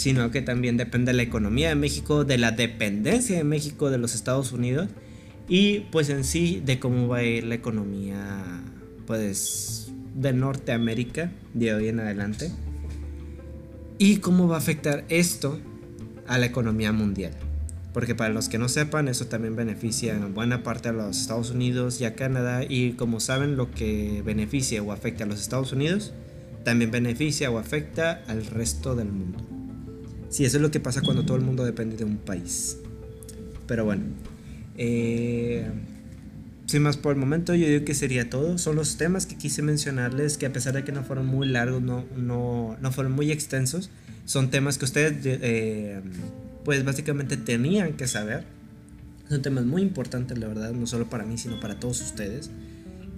sino 0.00 0.30
que 0.30 0.40
también 0.40 0.78
depende 0.78 1.12
de 1.12 1.16
la 1.16 1.22
economía 1.22 1.68
de 1.68 1.74
México, 1.74 2.24
de 2.24 2.38
la 2.38 2.52
dependencia 2.52 3.36
de 3.36 3.44
México 3.44 3.90
de 3.90 3.98
los 3.98 4.14
Estados 4.14 4.50
Unidos 4.50 4.88
y 5.46 5.80
pues 5.92 6.08
en 6.08 6.24
sí 6.24 6.62
de 6.64 6.78
cómo 6.78 7.06
va 7.06 7.18
a 7.18 7.22
ir 7.22 7.44
la 7.44 7.54
economía 7.54 8.62
pues 9.06 9.92
de 10.14 10.32
Norteamérica 10.32 11.32
de 11.52 11.74
hoy 11.74 11.88
en 11.88 12.00
adelante 12.00 12.50
y 13.98 14.16
cómo 14.16 14.48
va 14.48 14.54
a 14.54 14.58
afectar 14.58 15.04
esto 15.10 15.60
a 16.26 16.38
la 16.38 16.46
economía 16.46 16.92
mundial. 16.92 17.32
Porque 17.92 18.14
para 18.14 18.32
los 18.32 18.48
que 18.48 18.56
no 18.56 18.70
sepan, 18.70 19.06
eso 19.08 19.26
también 19.26 19.54
beneficia 19.54 20.14
en 20.14 20.32
buena 20.32 20.62
parte 20.62 20.88
a 20.88 20.92
los 20.92 21.20
Estados 21.20 21.50
Unidos 21.50 22.00
y 22.00 22.06
a 22.06 22.14
Canadá. 22.14 22.64
Y 22.66 22.92
como 22.92 23.20
saben, 23.20 23.56
lo 23.56 23.70
que 23.72 24.22
beneficia 24.24 24.82
o 24.82 24.92
afecta 24.92 25.24
a 25.24 25.26
los 25.26 25.40
Estados 25.40 25.72
Unidos, 25.72 26.14
también 26.64 26.90
beneficia 26.90 27.50
o 27.50 27.58
afecta 27.58 28.22
al 28.28 28.46
resto 28.46 28.94
del 28.94 29.08
mundo. 29.08 29.49
Sí, 30.30 30.44
eso 30.44 30.56
es 30.56 30.62
lo 30.62 30.70
que 30.70 30.80
pasa 30.80 31.02
cuando 31.02 31.24
todo 31.24 31.36
el 31.36 31.42
mundo 31.42 31.64
depende 31.64 31.96
de 31.96 32.04
un 32.04 32.16
país. 32.16 32.78
Pero 33.66 33.84
bueno, 33.84 34.04
eh, 34.78 35.68
sin 36.66 36.82
más 36.82 36.96
por 36.96 37.12
el 37.12 37.18
momento, 37.18 37.54
yo 37.54 37.66
digo 37.66 37.84
que 37.84 37.94
sería 37.94 38.30
todo. 38.30 38.56
Son 38.56 38.76
los 38.76 38.96
temas 38.96 39.26
que 39.26 39.36
quise 39.36 39.60
mencionarles, 39.60 40.38
que 40.38 40.46
a 40.46 40.52
pesar 40.52 40.72
de 40.72 40.84
que 40.84 40.92
no 40.92 41.02
fueron 41.02 41.26
muy 41.26 41.48
largos, 41.48 41.82
no, 41.82 42.04
no, 42.16 42.76
no 42.80 42.92
fueron 42.92 43.12
muy 43.12 43.32
extensos, 43.32 43.90
son 44.24 44.50
temas 44.50 44.78
que 44.78 44.84
ustedes... 44.86 45.14
Eh, 45.24 46.00
pues 46.64 46.84
básicamente 46.84 47.36
tenían 47.36 47.94
que 47.94 48.06
saber. 48.06 48.44
Son 49.28 49.42
temas 49.42 49.64
muy 49.64 49.82
importantes, 49.82 50.38
la 50.38 50.48
verdad, 50.48 50.72
no 50.72 50.86
solo 50.86 51.08
para 51.08 51.24
mí, 51.24 51.38
sino 51.38 51.58
para 51.58 51.80
todos 51.80 52.00
ustedes. 52.00 52.50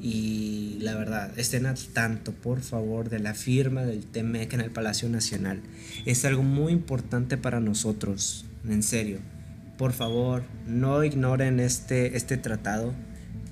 Y 0.02 0.78
la 0.80 0.96
verdad, 0.96 1.30
estén 1.38 1.64
al 1.64 1.78
tanto, 1.78 2.32
por 2.32 2.60
favor, 2.60 3.08
de 3.08 3.20
la 3.20 3.34
firma 3.34 3.82
del 3.82 4.04
TMEC 4.04 4.52
en 4.54 4.60
el 4.60 4.72
Palacio 4.72 5.08
Nacional. 5.08 5.60
Es 6.06 6.24
algo 6.24 6.42
muy 6.42 6.72
importante 6.72 7.36
para 7.36 7.60
nosotros, 7.60 8.44
en 8.68 8.82
serio. 8.82 9.20
Por 9.78 9.92
favor, 9.92 10.42
no 10.66 11.04
ignoren 11.04 11.60
este, 11.60 12.16
este 12.16 12.36
tratado. 12.36 12.92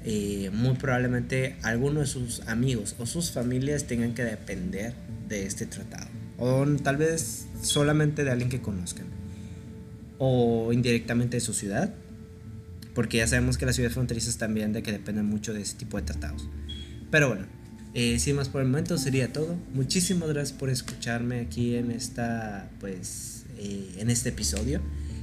Eh, 0.05 0.51
muy 0.53 0.75
probablemente 0.75 1.57
algunos 1.63 2.01
de 2.01 2.07
sus 2.07 2.41
amigos 2.49 2.97
o 2.99 3.07
sus 3.07 3.31
familias 3.31 3.85
tengan 3.85 4.15
que 4.15 4.25
depender 4.25 4.95
de 5.29 5.47
este 5.47 5.67
tratado. 5.67 6.09
O 6.37 6.67
tal 6.83 6.97
vez 6.97 7.47
solamente 7.63 8.25
de 8.25 8.31
alguien 8.33 8.49
que 8.51 8.61
conozcan 8.61 9.07
o 10.19 10.73
indirectamente 10.73 11.37
de 11.37 11.41
su 11.41 11.55
ciudad, 11.55 11.95
porque 12.95 13.19
ya 13.19 13.27
sabemos 13.27 13.59
que 13.59 13.67
las 13.67 13.77
ciudades 13.77 13.95
fronterizas 13.95 14.39
también 14.39 14.73
de 14.73 14.83
que 14.83 14.93
dependen 14.93 15.27
mucho 15.27 15.53
de 15.53 15.63
ese 15.63 15.77
tipo 15.77 15.97
de 15.97 16.05
tratados. 16.05 16.49
Pero 17.11 17.29
bueno, 17.29 17.47
eh, 17.95 18.19
sin 18.19 18.37
más 18.37 18.49
por 18.49 18.63
el 18.63 18.69
momento 18.69 18.99
sería 18.99 19.33
todo. 19.33 19.57
Muchísimas 19.75 20.29
gracias 20.29 20.57
por 20.57 20.71
escucharme 20.71 21.41
aquí 21.41 21.75
en 21.75 21.91
esta, 21.91 22.71
pues, 22.81 23.45
eh, 23.59 23.97
en 23.99 24.11
este 24.11 24.29
episodio. 24.29 24.81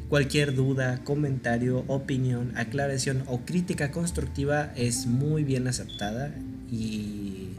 Cualquier 0.09 0.55
duda, 0.55 1.03
comentario, 1.03 1.83
opinión, 1.87 2.53
aclaración 2.55 3.23
o 3.27 3.41
crítica 3.41 3.91
constructiva 3.91 4.71
es 4.75 5.05
muy 5.05 5.43
bien 5.43 5.67
aceptada 5.67 6.33
y 6.71 7.49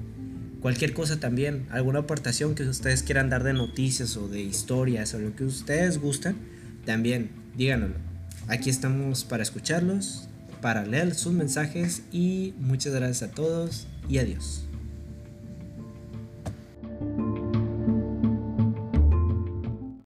cualquier 0.60 0.94
cosa 0.94 1.20
también, 1.20 1.66
alguna 1.70 2.00
aportación 2.00 2.54
que 2.54 2.62
ustedes 2.62 3.02
quieran 3.02 3.28
dar 3.28 3.44
de 3.44 3.52
noticias 3.52 4.16
o 4.16 4.28
de 4.28 4.40
historias 4.40 5.12
o 5.12 5.18
lo 5.18 5.36
que 5.36 5.44
ustedes 5.44 5.98
gusten 5.98 6.36
también 6.86 7.30
díganoslo. 7.54 8.07
Aquí 8.48 8.70
estamos 8.70 9.24
para 9.24 9.42
escucharlos, 9.42 10.28
para 10.62 10.84
leer 10.84 11.14
sus 11.14 11.32
mensajes 11.34 12.02
y 12.11 12.54
muchas 12.58 12.94
gracias 12.94 13.30
a 13.30 13.34
todos 13.34 13.87
y 14.08 14.18
adiós. 14.18 14.67